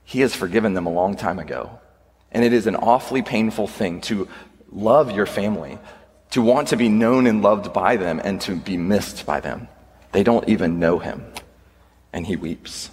he 0.04 0.20
has 0.20 0.34
forgiven 0.34 0.74
them 0.74 0.86
a 0.86 0.92
long 0.92 1.16
time 1.16 1.38
ago. 1.38 1.78
And 2.32 2.44
it 2.44 2.52
is 2.52 2.66
an 2.66 2.76
awfully 2.76 3.22
painful 3.22 3.66
thing 3.66 4.00
to 4.02 4.28
love 4.72 5.10
your 5.10 5.26
family, 5.26 5.78
to 6.30 6.42
want 6.42 6.68
to 6.68 6.76
be 6.76 6.88
known 6.88 7.26
and 7.26 7.42
loved 7.42 7.72
by 7.72 7.96
them, 7.96 8.20
and 8.22 8.40
to 8.42 8.56
be 8.56 8.76
missed 8.76 9.26
by 9.26 9.40
them. 9.40 9.68
They 10.12 10.22
don't 10.22 10.48
even 10.48 10.78
know 10.78 10.98
him. 10.98 11.24
And 12.12 12.26
he 12.26 12.36
weeps. 12.36 12.90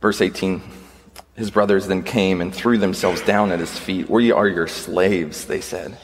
Verse 0.00 0.20
18 0.20 0.60
His 1.36 1.50
brothers 1.50 1.86
then 1.86 2.02
came 2.02 2.40
and 2.40 2.54
threw 2.54 2.78
themselves 2.78 3.22
down 3.22 3.52
at 3.52 3.60
his 3.60 3.78
feet. 3.78 4.10
We 4.10 4.32
are 4.32 4.48
your 4.48 4.66
slaves, 4.66 5.46
they 5.46 5.60
said. 5.60 5.96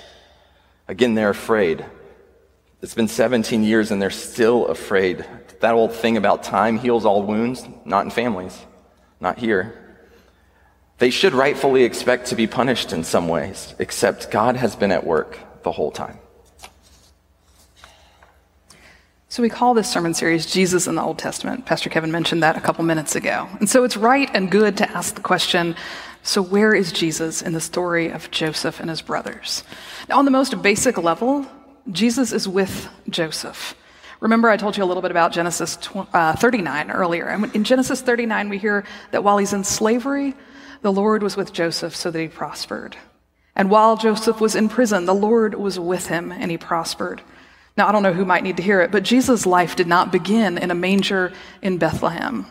Again, 0.86 1.14
they're 1.14 1.30
afraid. 1.30 1.84
It's 2.80 2.94
been 2.94 3.08
17 3.08 3.64
years 3.64 3.90
and 3.90 4.00
they're 4.00 4.10
still 4.10 4.66
afraid. 4.66 5.24
That 5.60 5.74
old 5.74 5.92
thing 5.92 6.16
about 6.16 6.44
time 6.44 6.78
heals 6.78 7.04
all 7.04 7.22
wounds, 7.22 7.66
not 7.84 8.04
in 8.04 8.10
families, 8.10 8.56
not 9.20 9.38
here. 9.38 9.74
They 10.98 11.10
should 11.10 11.32
rightfully 11.32 11.82
expect 11.84 12.26
to 12.26 12.36
be 12.36 12.46
punished 12.46 12.92
in 12.92 13.02
some 13.02 13.28
ways, 13.28 13.74
except 13.78 14.30
God 14.30 14.56
has 14.56 14.76
been 14.76 14.92
at 14.92 15.04
work 15.04 15.38
the 15.62 15.72
whole 15.72 15.90
time. 15.90 16.18
So 19.28 19.42
we 19.42 19.48
call 19.48 19.74
this 19.74 19.90
sermon 19.90 20.14
series 20.14 20.46
Jesus 20.46 20.86
in 20.86 20.94
the 20.94 21.02
Old 21.02 21.18
Testament. 21.18 21.66
Pastor 21.66 21.90
Kevin 21.90 22.10
mentioned 22.10 22.42
that 22.42 22.56
a 22.56 22.60
couple 22.60 22.84
minutes 22.84 23.14
ago. 23.14 23.48
And 23.60 23.68
so 23.68 23.84
it's 23.84 23.96
right 23.96 24.30
and 24.34 24.50
good 24.50 24.76
to 24.78 24.90
ask 24.90 25.14
the 25.14 25.20
question 25.20 25.76
so 26.22 26.42
where 26.42 26.74
is 26.74 26.92
Jesus 26.92 27.42
in 27.42 27.52
the 27.52 27.60
story 27.60 28.10
of 28.10 28.30
Joseph 28.30 28.80
and 28.80 28.90
his 28.90 29.00
brothers? 29.00 29.64
Now, 30.08 30.18
on 30.18 30.24
the 30.24 30.30
most 30.30 30.60
basic 30.62 30.98
level, 30.98 31.46
Jesus 31.90 32.32
is 32.32 32.48
with 32.48 32.88
Joseph. 33.08 33.74
Remember, 34.20 34.48
I 34.48 34.56
told 34.56 34.76
you 34.76 34.84
a 34.84 34.86
little 34.86 35.02
bit 35.02 35.10
about 35.10 35.32
Genesis 35.32 35.78
uh, 36.12 36.34
39 36.34 36.90
earlier. 36.90 37.26
And 37.26 37.54
in 37.54 37.64
Genesis 37.64 38.00
39, 38.00 38.48
we 38.48 38.58
hear 38.58 38.84
that 39.12 39.22
while 39.22 39.38
he's 39.38 39.52
in 39.52 39.64
slavery, 39.64 40.34
the 40.82 40.92
Lord 40.92 41.22
was 41.22 41.36
with 41.36 41.52
Joseph 41.52 41.94
so 41.94 42.10
that 42.10 42.20
he 42.20 42.28
prospered. 42.28 42.96
And 43.54 43.70
while 43.70 43.96
Joseph 43.96 44.40
was 44.40 44.54
in 44.54 44.68
prison, 44.68 45.04
the 45.04 45.14
Lord 45.14 45.54
was 45.54 45.78
with 45.78 46.06
him 46.06 46.32
and 46.32 46.50
he 46.50 46.58
prospered. 46.58 47.22
Now, 47.76 47.88
I 47.88 47.92
don't 47.92 48.02
know 48.02 48.12
who 48.12 48.24
might 48.24 48.42
need 48.42 48.56
to 48.56 48.62
hear 48.62 48.80
it, 48.80 48.90
but 48.90 49.04
Jesus' 49.04 49.46
life 49.46 49.76
did 49.76 49.86
not 49.86 50.10
begin 50.10 50.58
in 50.58 50.70
a 50.70 50.74
manger 50.74 51.32
in 51.62 51.78
Bethlehem. 51.78 52.46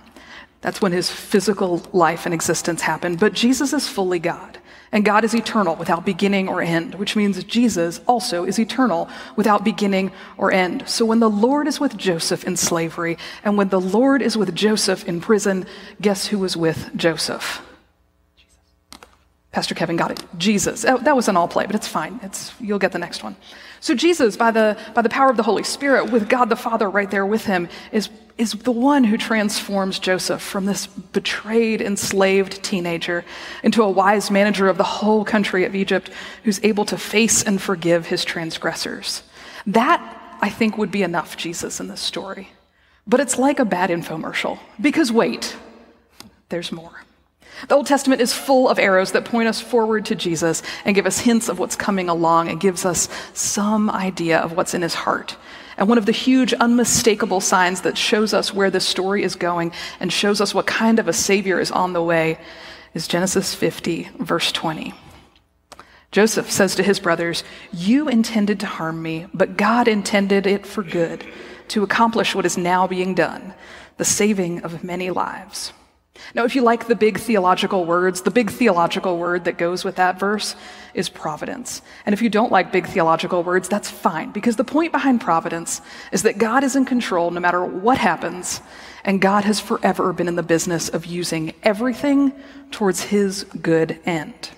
That's 0.61 0.81
when 0.81 0.93
his 0.93 1.11
physical 1.11 1.81
life 1.91 2.25
and 2.25 2.33
existence 2.33 2.81
happened. 2.81 3.19
But 3.19 3.33
Jesus 3.33 3.73
is 3.73 3.87
fully 3.87 4.19
God, 4.19 4.57
and 4.91 5.03
God 5.03 5.23
is 5.23 5.33
eternal 5.33 5.75
without 5.75 6.05
beginning 6.05 6.47
or 6.47 6.61
end, 6.61 6.95
which 6.95 7.15
means 7.15 7.43
Jesus 7.43 7.99
also 8.07 8.45
is 8.45 8.59
eternal 8.59 9.09
without 9.35 9.63
beginning 9.63 10.11
or 10.37 10.51
end. 10.51 10.87
So 10.87 11.05
when 11.05 11.19
the 11.19 11.29
Lord 11.29 11.67
is 11.67 11.79
with 11.79 11.97
Joseph 11.97 12.45
in 12.45 12.55
slavery, 12.55 13.17
and 13.43 13.57
when 13.57 13.69
the 13.69 13.81
Lord 13.81 14.21
is 14.21 14.37
with 14.37 14.55
Joseph 14.55 15.07
in 15.07 15.19
prison, 15.19 15.65
guess 16.01 16.27
who 16.27 16.39
was 16.39 16.55
with 16.55 16.89
Joseph? 16.95 17.61
Jesus. 18.37 18.55
Pastor 19.51 19.75
Kevin 19.75 19.97
got 19.97 20.11
it. 20.11 20.23
Jesus. 20.37 20.85
Oh, 20.85 20.97
that 20.99 21.15
was 21.15 21.27
an 21.27 21.35
all 21.35 21.47
play, 21.47 21.65
but 21.65 21.75
it's 21.75 21.87
fine. 21.87 22.19
It's, 22.23 22.53
you'll 22.59 22.79
get 22.79 22.91
the 22.93 22.99
next 22.99 23.23
one. 23.23 23.35
So 23.79 23.95
Jesus, 23.95 24.37
by 24.37 24.51
the, 24.51 24.77
by 24.93 25.01
the 25.01 25.09
power 25.09 25.29
of 25.29 25.37
the 25.37 25.43
Holy 25.43 25.63
Spirit, 25.63 26.11
with 26.11 26.29
God 26.29 26.49
the 26.49 26.55
Father 26.55 26.89
right 26.89 27.09
there 27.09 27.25
with 27.25 27.45
him, 27.45 27.69
is, 27.91 28.09
is 28.37 28.51
the 28.51 28.71
one 28.71 29.03
who 29.03 29.17
transforms 29.17 29.99
Joseph 29.99 30.41
from 30.41 30.65
this 30.65 30.87
betrayed, 30.87 31.81
enslaved 31.81 32.63
teenager 32.63 33.23
into 33.63 33.83
a 33.83 33.89
wise 33.89 34.31
manager 34.31 34.67
of 34.67 34.77
the 34.77 34.83
whole 34.83 35.23
country 35.23 35.65
of 35.65 35.75
Egypt 35.75 36.09
who's 36.43 36.59
able 36.63 36.85
to 36.85 36.97
face 36.97 37.43
and 37.43 37.61
forgive 37.61 38.07
his 38.07 38.25
transgressors. 38.25 39.23
That, 39.65 40.37
I 40.41 40.49
think, 40.49 40.77
would 40.77 40.91
be 40.91 41.03
enough 41.03 41.37
Jesus 41.37 41.79
in 41.79 41.87
this 41.87 42.01
story. 42.01 42.49
But 43.05 43.19
it's 43.19 43.37
like 43.37 43.59
a 43.59 43.65
bad 43.65 43.89
infomercial. 43.89 44.59
Because 44.81 45.11
wait, 45.11 45.55
there's 46.49 46.71
more. 46.71 47.03
The 47.67 47.75
Old 47.75 47.87
Testament 47.87 48.21
is 48.21 48.33
full 48.33 48.69
of 48.69 48.77
arrows 48.77 49.11
that 49.13 49.25
point 49.25 49.47
us 49.47 49.59
forward 49.59 50.05
to 50.05 50.15
Jesus 50.15 50.61
and 50.85 50.95
give 50.95 51.07
us 51.07 51.19
hints 51.19 51.49
of 51.49 51.57
what's 51.57 51.75
coming 51.75 52.07
along 52.07 52.49
and 52.49 52.59
gives 52.59 52.85
us 52.85 53.09
some 53.33 53.89
idea 53.89 54.39
of 54.39 54.53
what's 54.53 54.73
in 54.73 54.83
his 54.83 54.93
heart. 54.93 55.35
And 55.75 55.89
one 55.89 55.97
of 55.97 56.05
the 56.05 56.11
huge, 56.11 56.53
unmistakable 56.53 57.41
signs 57.41 57.81
that 57.81 57.97
shows 57.97 58.33
us 58.33 58.53
where 58.53 58.69
this 58.69 58.87
story 58.87 59.23
is 59.23 59.35
going 59.35 59.71
and 59.99 60.13
shows 60.13 60.39
us 60.39 60.53
what 60.53 60.67
kind 60.67 60.99
of 60.99 61.07
a 61.07 61.13
Savior 61.13 61.59
is 61.59 61.71
on 61.71 61.93
the 61.93 62.01
way 62.01 62.39
is 62.93 63.07
Genesis 63.07 63.53
50, 63.53 64.09
verse 64.19 64.51
20. 64.51 64.93
Joseph 66.11 66.49
says 66.49 66.75
to 66.75 66.83
his 66.83 66.99
brothers, 66.99 67.43
You 67.71 68.07
intended 68.07 68.59
to 68.61 68.65
harm 68.65 69.01
me, 69.01 69.27
but 69.33 69.57
God 69.57 69.87
intended 69.87 70.47
it 70.47 70.65
for 70.65 70.83
good, 70.83 71.25
to 71.69 71.83
accomplish 71.83 72.33
what 72.33 72.45
is 72.45 72.57
now 72.57 72.87
being 72.87 73.13
done, 73.13 73.53
the 73.97 74.05
saving 74.05 74.63
of 74.63 74.83
many 74.83 75.09
lives. 75.09 75.73
Now, 76.35 76.43
if 76.43 76.55
you 76.55 76.61
like 76.61 76.87
the 76.87 76.95
big 76.95 77.19
theological 77.19 77.85
words, 77.85 78.21
the 78.21 78.31
big 78.31 78.51
theological 78.51 79.17
word 79.17 79.45
that 79.45 79.57
goes 79.57 79.83
with 79.83 79.95
that 79.95 80.19
verse 80.19 80.55
is 80.93 81.09
providence. 81.09 81.81
And 82.05 82.13
if 82.13 82.21
you 82.21 82.29
don't 82.29 82.51
like 82.51 82.71
big 82.71 82.87
theological 82.87 83.43
words, 83.43 83.69
that's 83.69 83.89
fine, 83.89 84.31
because 84.31 84.55
the 84.55 84.63
point 84.63 84.91
behind 84.91 85.21
providence 85.21 85.81
is 86.11 86.23
that 86.23 86.37
God 86.37 86.63
is 86.63 86.75
in 86.75 86.85
control 86.85 87.31
no 87.31 87.39
matter 87.39 87.63
what 87.63 87.97
happens, 87.97 88.61
and 89.03 89.21
God 89.21 89.43
has 89.45 89.59
forever 89.59 90.13
been 90.13 90.27
in 90.27 90.35
the 90.35 90.43
business 90.43 90.89
of 90.89 91.05
using 91.05 91.53
everything 91.63 92.33
towards 92.71 93.01
his 93.01 93.43
good 93.61 93.99
end. 94.05 94.51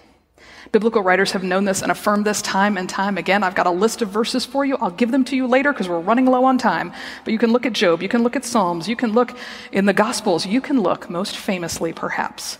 Biblical 0.72 1.02
writers 1.02 1.32
have 1.32 1.44
known 1.44 1.66
this 1.66 1.82
and 1.82 1.92
affirmed 1.92 2.26
this 2.26 2.42
time 2.44 2.78
and 2.78 2.88
time 2.88 3.18
again. 3.18 3.44
I've 3.44 3.56
got 3.56 3.66
a 3.66 3.72
list 3.72 4.04
of 4.04 4.10
verses 4.10 4.46
for 4.46 4.66
you. 4.66 4.78
I'll 4.78 4.92
give 4.92 5.12
them 5.12 5.24
to 5.26 5.36
you 5.36 5.48
later 5.48 5.74
because 5.74 5.90
we're 5.90 6.00
running 6.00 6.26
low 6.26 6.46
on 6.46 6.60
time. 6.60 6.94
But 7.24 7.34
you 7.34 7.40
can 7.40 7.52
look 7.52 7.66
at 7.66 7.74
Job, 7.74 8.04
you 8.04 8.10
can 8.10 8.22
look 8.22 8.36
at 8.36 8.46
Psalms, 8.46 8.88
you 8.88 8.96
can 8.96 9.14
look 9.14 9.36
in 9.72 9.86
the 9.86 9.94
Gospels, 9.94 10.46
you 10.46 10.62
can 10.62 10.82
look 10.82 11.10
most 11.10 11.38
famously, 11.38 11.92
perhaps, 11.92 12.60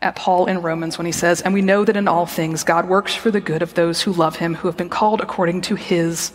at 0.00 0.16
Paul 0.16 0.46
in 0.46 0.62
Romans 0.62 0.96
when 0.96 1.04
he 1.04 1.12
says, 1.12 1.42
And 1.42 1.52
we 1.52 1.60
know 1.60 1.84
that 1.84 1.96
in 1.96 2.08
all 2.08 2.24
things 2.24 2.64
God 2.64 2.88
works 2.88 3.14
for 3.14 3.30
the 3.30 3.40
good 3.40 3.60
of 3.60 3.74
those 3.74 4.00
who 4.00 4.12
love 4.12 4.36
him, 4.36 4.54
who 4.54 4.68
have 4.68 4.78
been 4.78 4.88
called 4.88 5.20
according 5.20 5.60
to 5.62 5.74
his 5.74 6.32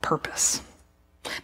purpose. 0.00 0.62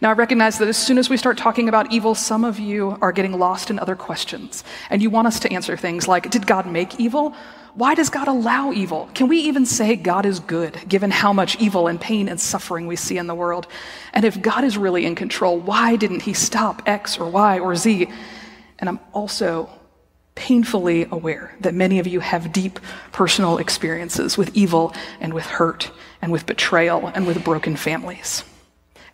Now, 0.01 0.09
I 0.09 0.13
recognize 0.13 0.57
that 0.59 0.67
as 0.67 0.77
soon 0.77 0.97
as 0.97 1.09
we 1.09 1.17
start 1.17 1.37
talking 1.37 1.67
about 1.69 1.91
evil, 1.91 2.15
some 2.15 2.43
of 2.43 2.57
you 2.57 2.97
are 3.01 3.11
getting 3.11 3.37
lost 3.37 3.69
in 3.69 3.79
other 3.79 3.95
questions. 3.95 4.63
And 4.89 5.01
you 5.01 5.09
want 5.09 5.27
us 5.27 5.39
to 5.41 5.51
answer 5.51 5.77
things 5.77 6.07
like 6.07 6.31
Did 6.31 6.47
God 6.47 6.65
make 6.65 6.99
evil? 6.99 7.35
Why 7.75 7.95
does 7.95 8.11
God 8.11 8.27
allow 8.27 8.71
evil? 8.71 9.09
Can 9.15 9.27
we 9.27 9.39
even 9.39 9.65
say 9.65 9.95
God 9.95 10.27
is 10.27 10.39
good, 10.39 10.77
given 10.87 11.09
how 11.09 11.33
much 11.33 11.59
evil 11.59 11.87
and 11.87 11.99
pain 11.99 12.29
and 12.29 12.39
suffering 12.39 12.85
we 12.85 12.95
see 12.95 13.17
in 13.17 13.25
the 13.25 13.33
world? 13.33 13.67
And 14.13 14.25
if 14.25 14.39
God 14.39 14.63
is 14.63 14.77
really 14.77 15.05
in 15.07 15.15
control, 15.15 15.59
why 15.59 15.95
didn't 15.95 16.21
he 16.21 16.33
stop 16.33 16.83
X 16.85 17.17
or 17.17 17.27
Y 17.29 17.57
or 17.57 17.75
Z? 17.75 18.07
And 18.77 18.89
I'm 18.89 18.99
also 19.11 19.69
painfully 20.35 21.07
aware 21.09 21.55
that 21.61 21.73
many 21.73 21.97
of 21.97 22.05
you 22.05 22.19
have 22.19 22.53
deep 22.53 22.79
personal 23.11 23.57
experiences 23.57 24.37
with 24.37 24.55
evil 24.55 24.93
and 25.19 25.33
with 25.33 25.45
hurt 25.45 25.89
and 26.21 26.31
with 26.31 26.45
betrayal 26.45 27.07
and 27.15 27.25
with 27.25 27.43
broken 27.43 27.75
families. 27.75 28.43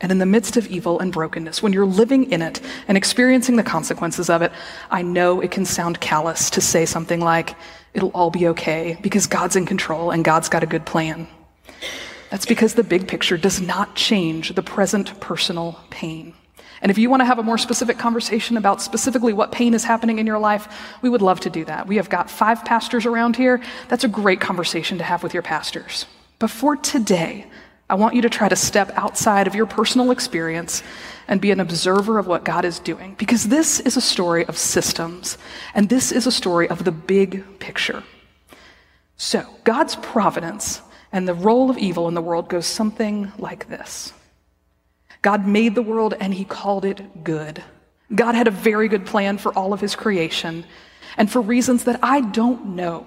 And 0.01 0.11
in 0.11 0.17
the 0.17 0.25
midst 0.25 0.55
of 0.55 0.67
evil 0.67 0.99
and 0.99 1.11
brokenness, 1.11 1.61
when 1.61 1.73
you're 1.73 1.85
living 1.85 2.31
in 2.31 2.41
it 2.41 2.61
and 2.87 2.97
experiencing 2.97 3.57
the 3.57 3.63
consequences 3.63 4.29
of 4.29 4.41
it, 4.41 4.51
I 4.89 5.01
know 5.01 5.41
it 5.41 5.51
can 5.51 5.65
sound 5.65 5.99
callous 5.99 6.49
to 6.51 6.61
say 6.61 6.85
something 6.85 7.19
like, 7.19 7.55
it'll 7.93 8.09
all 8.09 8.29
be 8.29 8.47
okay 8.49 8.97
because 9.01 9.27
God's 9.27 9.55
in 9.55 9.65
control 9.65 10.11
and 10.11 10.23
God's 10.23 10.47
got 10.47 10.63
a 10.63 10.67
good 10.67 10.85
plan. 10.85 11.27
That's 12.29 12.45
because 12.45 12.75
the 12.75 12.83
big 12.83 13.07
picture 13.07 13.37
does 13.37 13.59
not 13.59 13.95
change 13.95 14.53
the 14.53 14.61
present 14.61 15.19
personal 15.19 15.79
pain. 15.89 16.33
And 16.81 16.91
if 16.91 16.97
you 16.97 17.09
want 17.09 17.21
to 17.21 17.25
have 17.25 17.39
a 17.39 17.43
more 17.43 17.57
specific 17.57 17.97
conversation 17.97 18.55
about 18.55 18.81
specifically 18.81 19.33
what 19.33 19.51
pain 19.51 19.73
is 19.73 19.83
happening 19.83 20.19
in 20.19 20.25
your 20.25 20.39
life, 20.39 20.67
we 21.01 21.09
would 21.09 21.21
love 21.21 21.41
to 21.41 21.49
do 21.49 21.65
that. 21.65 21.87
We 21.87 21.97
have 21.97 22.09
got 22.09 22.29
five 22.29 22.63
pastors 22.63 23.05
around 23.05 23.35
here. 23.35 23.61
That's 23.89 24.05
a 24.05 24.07
great 24.07 24.39
conversation 24.39 24.97
to 24.99 25.03
have 25.03 25.23
with 25.23 25.33
your 25.33 25.43
pastors. 25.43 26.05
But 26.37 26.49
for 26.49 26.77
today, 26.77 27.47
I 27.89 27.95
want 27.95 28.15
you 28.15 28.21
to 28.21 28.29
try 28.29 28.47
to 28.47 28.55
step 28.55 28.91
outside 28.95 29.47
of 29.47 29.55
your 29.55 29.65
personal 29.65 30.11
experience 30.11 30.83
and 31.27 31.41
be 31.41 31.51
an 31.51 31.59
observer 31.59 32.19
of 32.19 32.27
what 32.27 32.45
God 32.45 32.63
is 32.63 32.79
doing. 32.79 33.15
Because 33.17 33.45
this 33.45 33.79
is 33.79 33.97
a 33.97 34.01
story 34.01 34.45
of 34.45 34.57
systems, 34.57 35.37
and 35.73 35.89
this 35.89 36.11
is 36.11 36.27
a 36.27 36.31
story 36.31 36.69
of 36.69 36.83
the 36.83 36.91
big 36.91 37.59
picture. 37.59 38.03
So, 39.17 39.45
God's 39.63 39.95
providence 39.95 40.81
and 41.11 41.27
the 41.27 41.33
role 41.33 41.69
of 41.69 41.77
evil 41.77 42.07
in 42.07 42.13
the 42.13 42.21
world 42.21 42.47
goes 42.47 42.67
something 42.67 43.31
like 43.37 43.67
this 43.69 44.13
God 45.21 45.47
made 45.47 45.75
the 45.75 45.81
world 45.81 46.13
and 46.19 46.33
he 46.33 46.45
called 46.45 46.85
it 46.85 47.23
good. 47.23 47.63
God 48.13 48.35
had 48.35 48.47
a 48.47 48.51
very 48.51 48.87
good 48.87 49.05
plan 49.05 49.37
for 49.37 49.53
all 49.53 49.73
of 49.73 49.81
his 49.81 49.95
creation. 49.95 50.65
And 51.17 51.29
for 51.29 51.41
reasons 51.41 51.83
that 51.83 51.99
I 52.01 52.21
don't 52.21 52.75
know, 52.75 53.05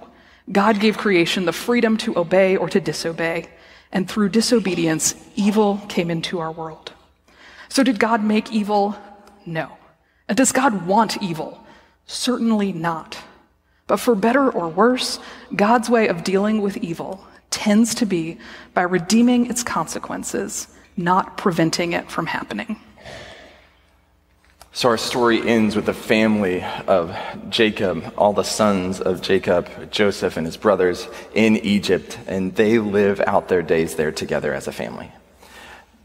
God 0.51 0.81
gave 0.81 0.99
creation 0.99 1.45
the 1.45 1.53
freedom 1.53 1.97
to 1.99 2.19
obey 2.19 2.57
or 2.57 2.69
to 2.69 2.81
disobey. 2.81 3.49
And 3.93 4.09
through 4.09 4.31
disobedience, 4.31 5.15
evil 5.37 5.81
came 5.89 6.11
into 6.11 6.39
our 6.39 6.51
world. 6.51 6.93
So, 7.69 7.83
did 7.83 7.99
God 7.99 8.25
make 8.25 8.53
evil? 8.53 8.97
No. 9.47 9.77
And 10.29 10.37
does 10.37 10.53
God 10.53 10.87
want 10.87 11.23
evil? 11.23 11.63
Certainly 12.07 12.73
not. 12.73 13.19
But 13.87 13.99
for 13.99 14.15
better 14.15 14.51
or 14.51 14.69
worse, 14.69 15.19
God's 15.55 15.91
way 15.91 16.09
of 16.09 16.25
dealing 16.25 16.63
with 16.63 16.77
evil 16.79 17.27
tends 17.51 17.95
to 17.97 18.07
be 18.07 18.39
by 18.75 18.83
redeeming 18.83 19.47
its 19.47 19.63
consequences, 19.63 20.69
not 20.97 21.37
preventing 21.37 21.93
it 21.93 22.11
from 22.11 22.27
happening. 22.27 22.81
So 24.75 24.89
our 24.89 24.97
story 24.97 25.47
ends 25.47 25.77
with 25.77 25.87
the 25.87 25.95
family 25.95 26.65
of 26.87 27.15
Jacob, 27.51 28.15
all 28.17 28.33
the 28.33 28.43
sons 28.43 29.01
of 29.01 29.21
Jacob, 29.21 29.91
Joseph 29.91 30.37
and 30.37 30.47
his 30.47 30.57
brothers 30.57 31.09
in 31.35 31.57
Egypt, 31.59 32.19
and 32.27 32.55
they 32.55 32.79
live 32.79 33.21
out 33.21 33.49
their 33.49 33.63
days 33.63 33.97
there 33.97 34.13
together 34.13 34.55
as 34.55 34.67
a 34.69 34.73
family 34.73 35.13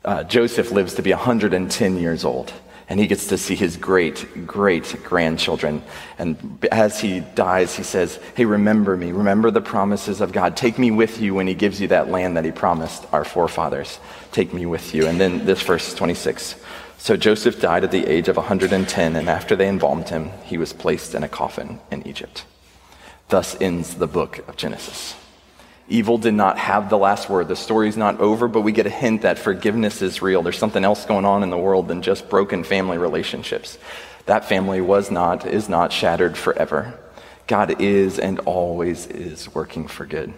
uh, 0.07 0.23
Joseph 0.23 0.71
lives 0.71 0.93
to 0.95 1.01
be 1.01 1.11
110 1.11 1.97
years 1.97 2.23
old, 2.23 2.53
and 2.87 2.97
he 2.97 3.07
gets 3.07 3.27
to 3.27 3.37
see 3.37 3.55
his 3.55 3.75
great, 3.75 4.47
great 4.47 5.03
grandchildren. 5.03 5.83
And 6.17 6.65
as 6.71 7.01
he 7.01 7.19
dies, 7.19 7.75
he 7.75 7.83
says, 7.83 8.17
Hey, 8.33 8.45
remember 8.45 8.95
me. 8.95 9.11
Remember 9.11 9.51
the 9.51 9.59
promises 9.59 10.21
of 10.21 10.31
God. 10.31 10.55
Take 10.55 10.79
me 10.79 10.91
with 10.91 11.19
you 11.19 11.35
when 11.35 11.45
he 11.45 11.53
gives 11.53 11.81
you 11.81 11.89
that 11.89 12.07
land 12.07 12.37
that 12.37 12.45
he 12.45 12.51
promised 12.51 13.05
our 13.11 13.25
forefathers. 13.25 13.99
Take 14.31 14.53
me 14.53 14.65
with 14.65 14.95
you. 14.95 15.07
And 15.07 15.19
then 15.19 15.45
this 15.45 15.61
verse 15.61 15.93
26. 15.93 16.55
So 16.97 17.15
Joseph 17.15 17.61
died 17.61 17.83
at 17.83 17.91
the 17.91 18.07
age 18.07 18.27
of 18.27 18.37
110, 18.37 19.15
and 19.15 19.29
after 19.29 19.55
they 19.55 19.69
embalmed 19.69 20.09
him, 20.09 20.31
he 20.43 20.57
was 20.57 20.73
placed 20.73 21.13
in 21.13 21.23
a 21.23 21.29
coffin 21.29 21.79
in 21.91 22.05
Egypt. 22.07 22.45
Thus 23.29 23.59
ends 23.61 23.95
the 23.95 24.07
book 24.07 24.39
of 24.47 24.57
Genesis. 24.57 25.15
Evil 25.89 26.17
did 26.17 26.33
not 26.33 26.57
have 26.57 26.89
the 26.89 26.97
last 26.97 27.29
word. 27.29 27.47
The 27.47 27.55
story's 27.55 27.95
not 27.95 28.19
over, 28.19 28.47
but 28.47 28.61
we 28.61 28.73
get 28.73 28.85
a 28.85 28.89
hint 28.89 29.21
that 29.21 29.39
forgiveness 29.39 30.01
is 30.01 30.21
real. 30.21 30.41
There's 30.41 30.57
something 30.57 30.83
else 30.83 31.05
going 31.05 31.23
on 31.23 31.43
in 31.43 31.49
the 31.49 31.57
world 31.57 31.87
than 31.87 32.01
just 32.01 32.29
broken 32.29 32.63
family 32.63 32.97
relationships. 32.97 33.77
That 34.25 34.43
family 34.43 34.81
was 34.81 35.09
not, 35.09 35.45
is 35.45 35.69
not 35.69 35.93
shattered 35.93 36.37
forever. 36.37 36.99
God 37.47 37.81
is 37.81 38.19
and 38.19 38.39
always 38.39 39.07
is 39.07 39.53
working 39.55 39.87
for 39.87 40.05
good. 40.05 40.33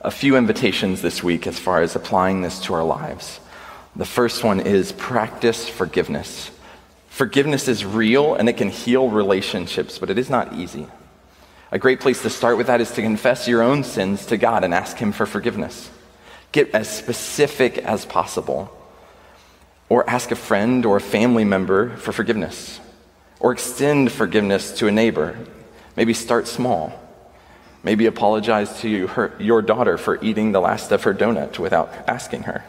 A 0.00 0.10
few 0.10 0.36
invitations 0.36 1.02
this 1.02 1.24
week 1.24 1.48
as 1.48 1.58
far 1.58 1.82
as 1.82 1.96
applying 1.96 2.42
this 2.42 2.60
to 2.60 2.74
our 2.74 2.84
lives. 2.84 3.40
The 3.96 4.04
first 4.04 4.42
one 4.42 4.60
is 4.60 4.90
practice 4.92 5.68
forgiveness. 5.68 6.50
Forgiveness 7.08 7.68
is 7.68 7.84
real 7.84 8.34
and 8.34 8.48
it 8.48 8.56
can 8.56 8.68
heal 8.68 9.08
relationships, 9.08 10.00
but 10.00 10.10
it 10.10 10.18
is 10.18 10.28
not 10.28 10.54
easy. 10.54 10.88
A 11.70 11.78
great 11.78 12.00
place 12.00 12.22
to 12.22 12.30
start 12.30 12.56
with 12.56 12.66
that 12.66 12.80
is 12.80 12.90
to 12.92 13.02
confess 13.02 13.46
your 13.46 13.62
own 13.62 13.84
sins 13.84 14.26
to 14.26 14.36
God 14.36 14.64
and 14.64 14.74
ask 14.74 14.96
Him 14.96 15.12
for 15.12 15.26
forgiveness. 15.26 15.90
Get 16.50 16.70
as 16.70 16.88
specific 16.88 17.78
as 17.78 18.04
possible. 18.04 18.76
Or 19.88 20.08
ask 20.08 20.30
a 20.30 20.36
friend 20.36 20.84
or 20.86 20.96
a 20.96 21.00
family 21.00 21.44
member 21.44 21.96
for 21.96 22.12
forgiveness. 22.12 22.80
Or 23.38 23.52
extend 23.52 24.10
forgiveness 24.10 24.72
to 24.78 24.88
a 24.88 24.92
neighbor. 24.92 25.36
Maybe 25.96 26.14
start 26.14 26.48
small. 26.48 26.92
Maybe 27.82 28.06
apologize 28.06 28.80
to 28.80 28.88
you, 28.88 29.06
her, 29.08 29.34
your 29.38 29.62
daughter 29.62 29.98
for 29.98 30.22
eating 30.22 30.52
the 30.52 30.60
last 30.60 30.90
of 30.90 31.02
her 31.04 31.14
donut 31.14 31.58
without 31.58 31.92
asking 32.08 32.44
her. 32.44 32.64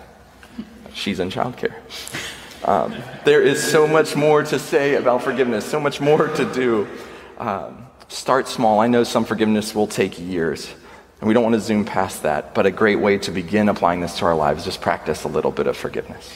She's 0.95 1.19
in 1.19 1.29
childcare. 1.29 1.75
Um, 2.67 2.95
there 3.25 3.43
is 3.43 3.61
so 3.61 3.85
much 3.85 4.15
more 4.15 4.41
to 4.41 4.57
say 4.57 4.95
about 4.95 5.21
forgiveness, 5.21 5.65
so 5.65 5.79
much 5.79 6.01
more 6.01 6.29
to 6.29 6.51
do. 6.53 6.87
Um, 7.37 7.85
Start 8.07 8.47
small. 8.47 8.79
I 8.79 8.87
know 8.87 9.03
some 9.03 9.25
forgiveness 9.25 9.73
will 9.73 9.87
take 9.87 10.19
years, 10.19 10.71
and 11.19 11.27
we 11.27 11.33
don't 11.33 11.43
want 11.43 11.55
to 11.55 11.59
zoom 11.59 11.85
past 11.85 12.23
that, 12.23 12.53
but 12.53 12.65
a 12.65 12.71
great 12.71 12.97
way 12.97 13.17
to 13.17 13.31
begin 13.31 13.67
applying 13.67 13.99
this 13.99 14.19
to 14.19 14.25
our 14.25 14.35
lives 14.35 14.59
is 14.59 14.65
just 14.65 14.81
practice 14.81 15.23
a 15.23 15.27
little 15.27 15.51
bit 15.51 15.65
of 15.67 15.75
forgiveness. 15.75 16.33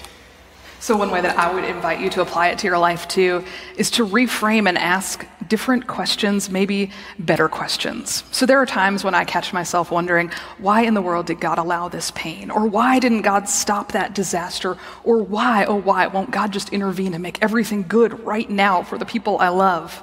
So, 0.80 0.98
one 0.98 1.12
way 1.12 1.22
that 1.22 1.38
I 1.38 1.54
would 1.54 1.64
invite 1.64 2.00
you 2.00 2.10
to 2.12 2.22
apply 2.22 2.50
it 2.50 2.60
to 2.60 2.68
your 2.68 2.80
life 2.80 3.08
too 3.08 3.46
is 3.78 3.92
to 3.92 4.06
reframe 4.06 4.68
and 4.68 4.78
ask 4.78 5.26
different 5.50 5.88
questions, 5.88 6.50
maybe 6.50 6.92
better 7.18 7.50
questions. 7.50 8.24
So, 8.32 8.46
there 8.46 8.60
are 8.60 8.66
times 8.66 9.04
when 9.04 9.16
I 9.16 9.26
catch 9.26 9.52
myself 9.52 9.92
wondering, 9.92 10.32
why 10.60 10.82
in 10.82 10.94
the 10.94 11.02
world 11.02 11.26
did 11.26 11.40
God 11.40 11.58
allow 11.58 11.90
this 11.90 12.12
pain? 12.12 12.52
Or 12.52 12.66
why 12.68 13.00
didn't 13.00 13.24
God 13.24 13.50
stop 13.50 13.92
that 13.92 14.16
disaster? 14.16 14.78
Or 15.04 15.22
why, 15.22 15.66
oh, 15.66 15.76
why 15.76 16.08
won't 16.08 16.32
God 16.32 16.54
just 16.54 16.70
intervene 16.72 17.14
and 17.14 17.24
make 17.24 17.42
everything 17.42 17.84
good 17.88 18.24
right 18.24 18.50
now 18.50 18.84
for 18.84 18.98
the 18.98 19.06
people 19.06 19.40
I 19.40 19.50
love? 19.50 20.02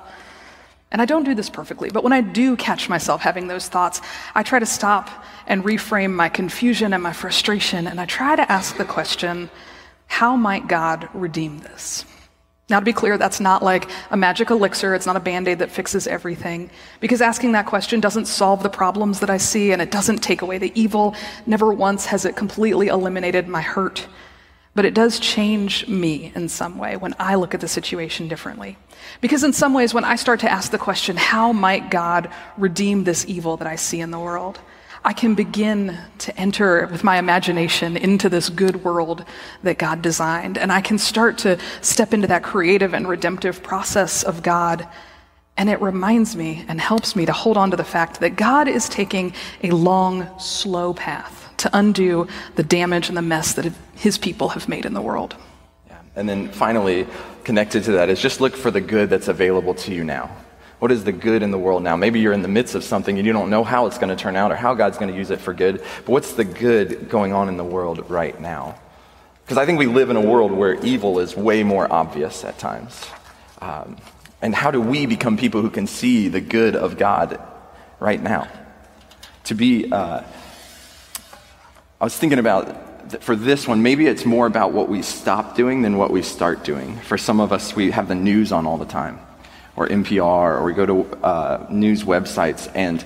And 0.93 1.03
I 1.03 1.05
don't 1.05 1.25
do 1.25 1.35
this 1.35 1.51
perfectly, 1.51 1.91
but 1.91 2.05
when 2.05 2.13
I 2.13 2.21
do 2.21 2.57
catch 2.57 2.89
myself 2.89 3.21
having 3.21 3.49
those 3.49 3.69
thoughts, 3.69 4.01
I 4.35 4.43
try 4.43 4.59
to 4.59 4.67
stop 4.67 5.11
and 5.47 5.65
reframe 5.65 6.13
my 6.13 6.29
confusion 6.29 6.93
and 6.93 7.03
my 7.03 7.13
frustration, 7.13 7.87
and 7.87 8.01
I 8.01 8.07
try 8.07 8.37
to 8.37 8.51
ask 8.51 8.77
the 8.77 8.85
question 8.85 9.51
how 10.07 10.37
might 10.37 10.69
God 10.69 11.09
redeem 11.13 11.59
this? 11.59 12.05
Now, 12.69 12.81
to 12.81 12.85
be 12.85 12.93
clear, 12.93 13.17
that's 13.17 13.39
not 13.39 13.63
like 13.63 13.89
a 14.11 14.17
magic 14.17 14.51
elixir. 14.51 14.95
It's 14.95 15.07
not 15.07 15.15
a 15.15 15.21
band 15.21 15.47
aid 15.47 15.61
that 15.61 15.71
fixes 15.71 16.09
everything. 16.09 16.69
Because 16.99 17.23
asking 17.23 17.53
that 17.53 17.67
question 17.67 18.01
doesn't 18.01 18.27
solve 18.27 18.65
the 18.65 18.69
problems 18.69 19.21
that 19.21 19.31
I 19.31 19.37
see 19.37 19.71
and 19.71 19.81
it 19.81 19.93
doesn't 19.93 20.19
take 20.19 20.43
away 20.43 20.59
the 20.59 20.73
evil. 20.75 21.15
Never 21.47 21.73
once 21.73 22.07
has 22.07 22.25
it 22.25 22.35
completely 22.35 22.89
eliminated 22.89 23.47
my 23.47 23.63
hurt. 23.63 24.09
But 24.75 24.85
it 24.85 24.95
does 24.95 25.21
change 25.21 25.87
me 25.87 26.33
in 26.35 26.49
some 26.49 26.77
way 26.77 26.97
when 26.97 27.15
I 27.21 27.37
look 27.37 27.55
at 27.55 27.61
the 27.61 27.69
situation 27.69 28.27
differently. 28.27 28.77
Because 29.21 29.45
in 29.45 29.53
some 29.53 29.73
ways, 29.73 29.95
when 29.95 30.05
I 30.05 30.17
start 30.17 30.41
to 30.41 30.51
ask 30.51 30.73
the 30.73 30.77
question, 30.77 31.17
how 31.17 31.53
might 31.53 31.91
God 31.91 32.31
redeem 32.59 33.05
this 33.05 33.25
evil 33.27 33.57
that 33.59 33.69
I 33.69 33.77
see 33.77 34.01
in 34.01 34.11
the 34.11 34.19
world? 34.19 34.59
I 35.07 35.13
can 35.13 35.37
begin 35.37 35.97
to 36.19 36.37
enter 36.37 36.89
with 36.89 37.05
my 37.05 37.19
imagination 37.19 37.97
into 37.97 38.29
this 38.29 38.49
good 38.49 38.83
world 38.83 39.25
that 39.63 39.79
God 39.79 40.03
designed. 40.03 40.59
And 40.59 40.73
I 40.73 40.81
can 40.81 40.99
start 40.99 41.39
to 41.39 41.61
step 41.81 42.13
into 42.13 42.27
that 42.27 42.43
creative 42.43 42.93
and 42.93 43.07
redemptive 43.07 43.63
process 43.63 44.25
of 44.25 44.43
God. 44.43 44.89
And 45.57 45.71
it 45.71 45.81
reminds 45.81 46.35
me 46.35 46.65
and 46.67 46.81
helps 46.81 47.15
me 47.15 47.25
to 47.25 47.33
hold 47.33 47.57
on 47.57 47.71
to 47.71 47.77
the 47.77 47.85
fact 47.85 48.19
that 48.19 48.31
God 48.31 48.67
is 48.67 48.89
taking 48.89 49.33
a 49.63 49.71
long, 49.71 50.29
slow 50.41 50.93
path 50.93 51.55
to 51.59 51.71
undo 51.73 52.27
the 52.57 52.65
damage 52.65 53.07
and 53.07 53.17
the 53.17 53.23
mess 53.23 53.53
that 53.53 53.73
his 53.95 54.19
people 54.19 54.49
have 54.49 54.69
made 54.69 54.85
in 54.85 54.93
the 54.93 55.01
world. 55.01 55.37
Yeah. 55.87 56.01
And 56.17 56.29
then 56.29 56.49
finally, 56.49 57.07
connected 57.45 57.85
to 57.85 57.93
that 57.93 58.09
is 58.09 58.21
just 58.21 58.41
look 58.41 58.57
for 58.57 58.73
the 58.73 58.81
good 58.81 59.09
that's 59.09 59.29
available 59.29 59.75
to 59.75 59.95
you 59.95 60.03
now. 60.03 60.37
What 60.79 60.93
is 60.93 61.05
the 61.05 61.13
good 61.13 61.43
in 61.43 61.51
the 61.51 61.59
world 61.59 61.83
now? 61.83 61.97
Maybe 61.97 62.21
you're 62.21 62.35
in 62.35 62.43
the 62.43 62.49
midst 62.49 62.75
of 62.75 62.85
something 62.85 63.17
and 63.17 63.27
you 63.27 63.33
don't 63.33 63.49
know 63.49 63.65
how 63.65 63.87
it's 63.87 63.97
going 63.97 64.11
to 64.11 64.17
turn 64.17 64.37
out 64.37 64.53
or 64.53 64.57
how 64.57 64.75
God's 64.75 64.99
going 64.99 65.11
to 65.11 65.17
use 65.17 65.31
it 65.31 65.41
for 65.41 65.55
good. 65.55 65.79
But 65.79 66.09
what's 66.09 66.35
the 66.35 66.45
good 66.45 67.09
going 67.09 67.33
on 67.33 67.49
in 67.49 67.57
the 67.57 67.65
world 67.65 68.11
right 68.11 68.39
now? 68.39 68.79
Because 69.45 69.57
I 69.57 69.65
think 69.65 69.79
we 69.79 69.87
live 69.87 70.11
in 70.11 70.17
a 70.17 70.21
world 70.21 70.53
where 70.53 70.75
evil 70.85 71.19
is 71.21 71.35
way 71.35 71.63
more 71.63 71.91
obvious 71.91 72.45
at 72.45 72.59
times. 72.59 73.07
Um, 73.63 73.97
and 74.43 74.55
how 74.55 74.71
do 74.71 74.81
we 74.81 75.07
become 75.07 75.39
people 75.39 75.63
who 75.63 75.71
can 75.71 75.87
see 75.87 76.29
the 76.29 76.43
good 76.43 76.77
of 76.77 76.99
God 76.99 77.41
right 77.99 78.23
now? 78.23 78.49
To 79.45 79.55
be, 79.55 79.91
uh, 79.91 80.23
I 82.01 82.05
was 82.05 82.17
thinking 82.17 82.39
about 82.39 83.23
for 83.23 83.37
this 83.37 83.69
one, 83.69 83.83
maybe 83.83 84.09
it's 84.09 84.27
more 84.27 84.47
about 84.47 84.73
what 84.73 84.89
we 84.89 85.01
stop 85.01 85.57
doing 85.57 85.83
than 85.83 85.97
what 85.97 86.11
we 86.11 86.23
start 86.23 86.65
doing. 86.65 86.99
For 86.99 87.17
some 87.17 87.41
of 87.41 87.53
us, 87.53 87.75
we 87.75 87.93
have 87.93 88.09
the 88.09 88.17
news 88.17 88.51
on 88.51 88.67
all 88.67 88.79
the 88.79 88.85
time 88.85 89.21
or 89.77 89.87
NPR, 89.87 90.59
or 90.59 90.65
we 90.65 90.73
go 90.73 90.87
to 90.87 91.25
uh, 91.25 91.67
news 91.71 92.03
websites, 92.03 92.71
and 92.75 93.05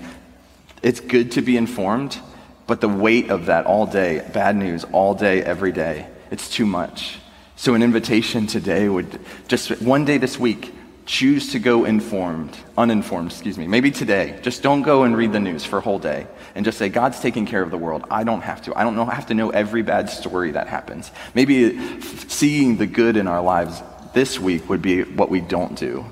it's 0.83 1.01
good 1.01 1.33
to 1.33 1.43
be 1.43 1.57
informed, 1.57 2.19
but 2.67 2.81
the 2.81 2.89
weight 2.89 3.31
of 3.31 3.47
that 3.47 3.67
all 3.67 3.87
day, 3.87 4.27
bad 4.33 4.57
news 4.57 4.85
all 4.93 5.15
day, 5.15 5.43
every 5.43 5.73
day, 5.73 6.07
it's 6.31 6.49
too 6.49 6.67
much. 6.67 7.19
So, 7.57 7.75
an 7.75 7.83
invitation 7.83 8.47
today 8.47 8.89
would 8.89 9.21
just 9.49 9.83
one 9.83 10.05
day 10.05 10.17
this 10.17 10.39
week, 10.39 10.73
choose 11.05 11.51
to 11.51 11.59
go 11.59 11.85
informed, 11.85 12.57
uninformed, 12.79 13.33
excuse 13.33 13.59
me. 13.59 13.67
Maybe 13.67 13.91
today, 13.91 14.39
just 14.43 14.63
don't 14.63 14.83
go 14.83 15.03
and 15.03 15.17
read 15.17 15.33
the 15.33 15.41
news 15.41 15.65
for 15.65 15.79
a 15.79 15.81
whole 15.81 15.99
day 15.99 16.29
and 16.55 16.65
just 16.65 16.79
say, 16.79 16.89
God's 16.89 17.19
taking 17.19 17.47
care 17.47 17.63
of 17.63 17.73
the 17.73 17.77
world. 17.77 18.05
I 18.11 18.23
don't 18.23 18.43
have 18.43 18.63
to. 18.63 18.79
I 18.79 18.85
don't 18.85 18.95
know, 18.95 19.07
I 19.07 19.15
have 19.15 19.27
to 19.27 19.35
know 19.35 19.51
every 19.51 19.83
bad 19.83 20.09
story 20.09 20.53
that 20.53 20.69
happens. 20.69 21.11
Maybe 21.35 22.01
seeing 22.29 22.77
the 22.77 22.87
good 22.87 23.17
in 23.17 23.27
our 23.27 23.43
lives 23.43 23.83
this 24.15 24.39
week 24.39 24.69
would 24.69 24.83
be 24.83 25.03
what 25.03 25.31
we 25.31 25.41
don't 25.41 25.77
do 25.77 26.05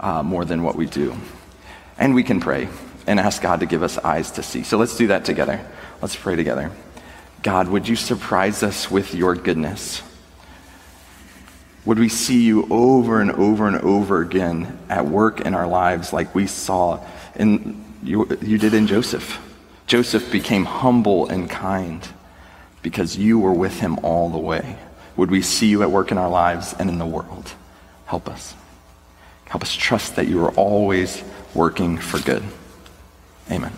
uh, 0.00 0.22
more 0.22 0.44
than 0.44 0.62
what 0.62 0.74
we 0.74 0.86
do. 0.86 1.14
And 1.98 2.14
we 2.14 2.24
can 2.24 2.40
pray 2.40 2.68
and 3.06 3.20
ask 3.20 3.42
God 3.42 3.60
to 3.60 3.66
give 3.66 3.82
us 3.82 3.98
eyes 3.98 4.32
to 4.32 4.42
see. 4.42 4.62
So 4.62 4.78
let's 4.78 4.96
do 4.96 5.08
that 5.08 5.24
together. 5.24 5.64
Let's 6.00 6.16
pray 6.16 6.36
together. 6.36 6.72
God, 7.42 7.68
would 7.68 7.88
you 7.88 7.96
surprise 7.96 8.62
us 8.62 8.90
with 8.90 9.14
your 9.14 9.34
goodness? 9.34 10.02
Would 11.86 11.98
we 11.98 12.08
see 12.08 12.42
you 12.42 12.66
over 12.70 13.20
and 13.20 13.30
over 13.30 13.66
and 13.66 13.76
over 13.76 14.20
again 14.20 14.78
at 14.88 15.06
work 15.06 15.40
in 15.40 15.54
our 15.54 15.66
lives 15.66 16.12
like 16.12 16.34
we 16.34 16.46
saw 16.46 17.04
in 17.36 17.84
you, 18.02 18.26
you 18.42 18.58
did 18.58 18.74
in 18.74 18.86
Joseph? 18.86 19.38
Joseph 19.86 20.30
became 20.30 20.66
humble 20.66 21.28
and 21.28 21.48
kind 21.48 22.06
because 22.82 23.16
you 23.16 23.38
were 23.38 23.52
with 23.52 23.80
him 23.80 23.98
all 24.02 24.28
the 24.28 24.38
way. 24.38 24.76
Would 25.16 25.30
we 25.30 25.42
see 25.42 25.66
you 25.66 25.82
at 25.82 25.90
work 25.90 26.12
in 26.12 26.18
our 26.18 26.28
lives 26.28 26.74
and 26.78 26.88
in 26.88 26.98
the 26.98 27.06
world? 27.06 27.52
Help 28.06 28.28
us. 28.28 28.54
Help 29.50 29.62
us 29.62 29.74
trust 29.74 30.14
that 30.14 30.28
you 30.28 30.42
are 30.44 30.52
always 30.52 31.24
working 31.54 31.98
for 31.98 32.20
good. 32.20 32.44
Amen. 33.50 33.72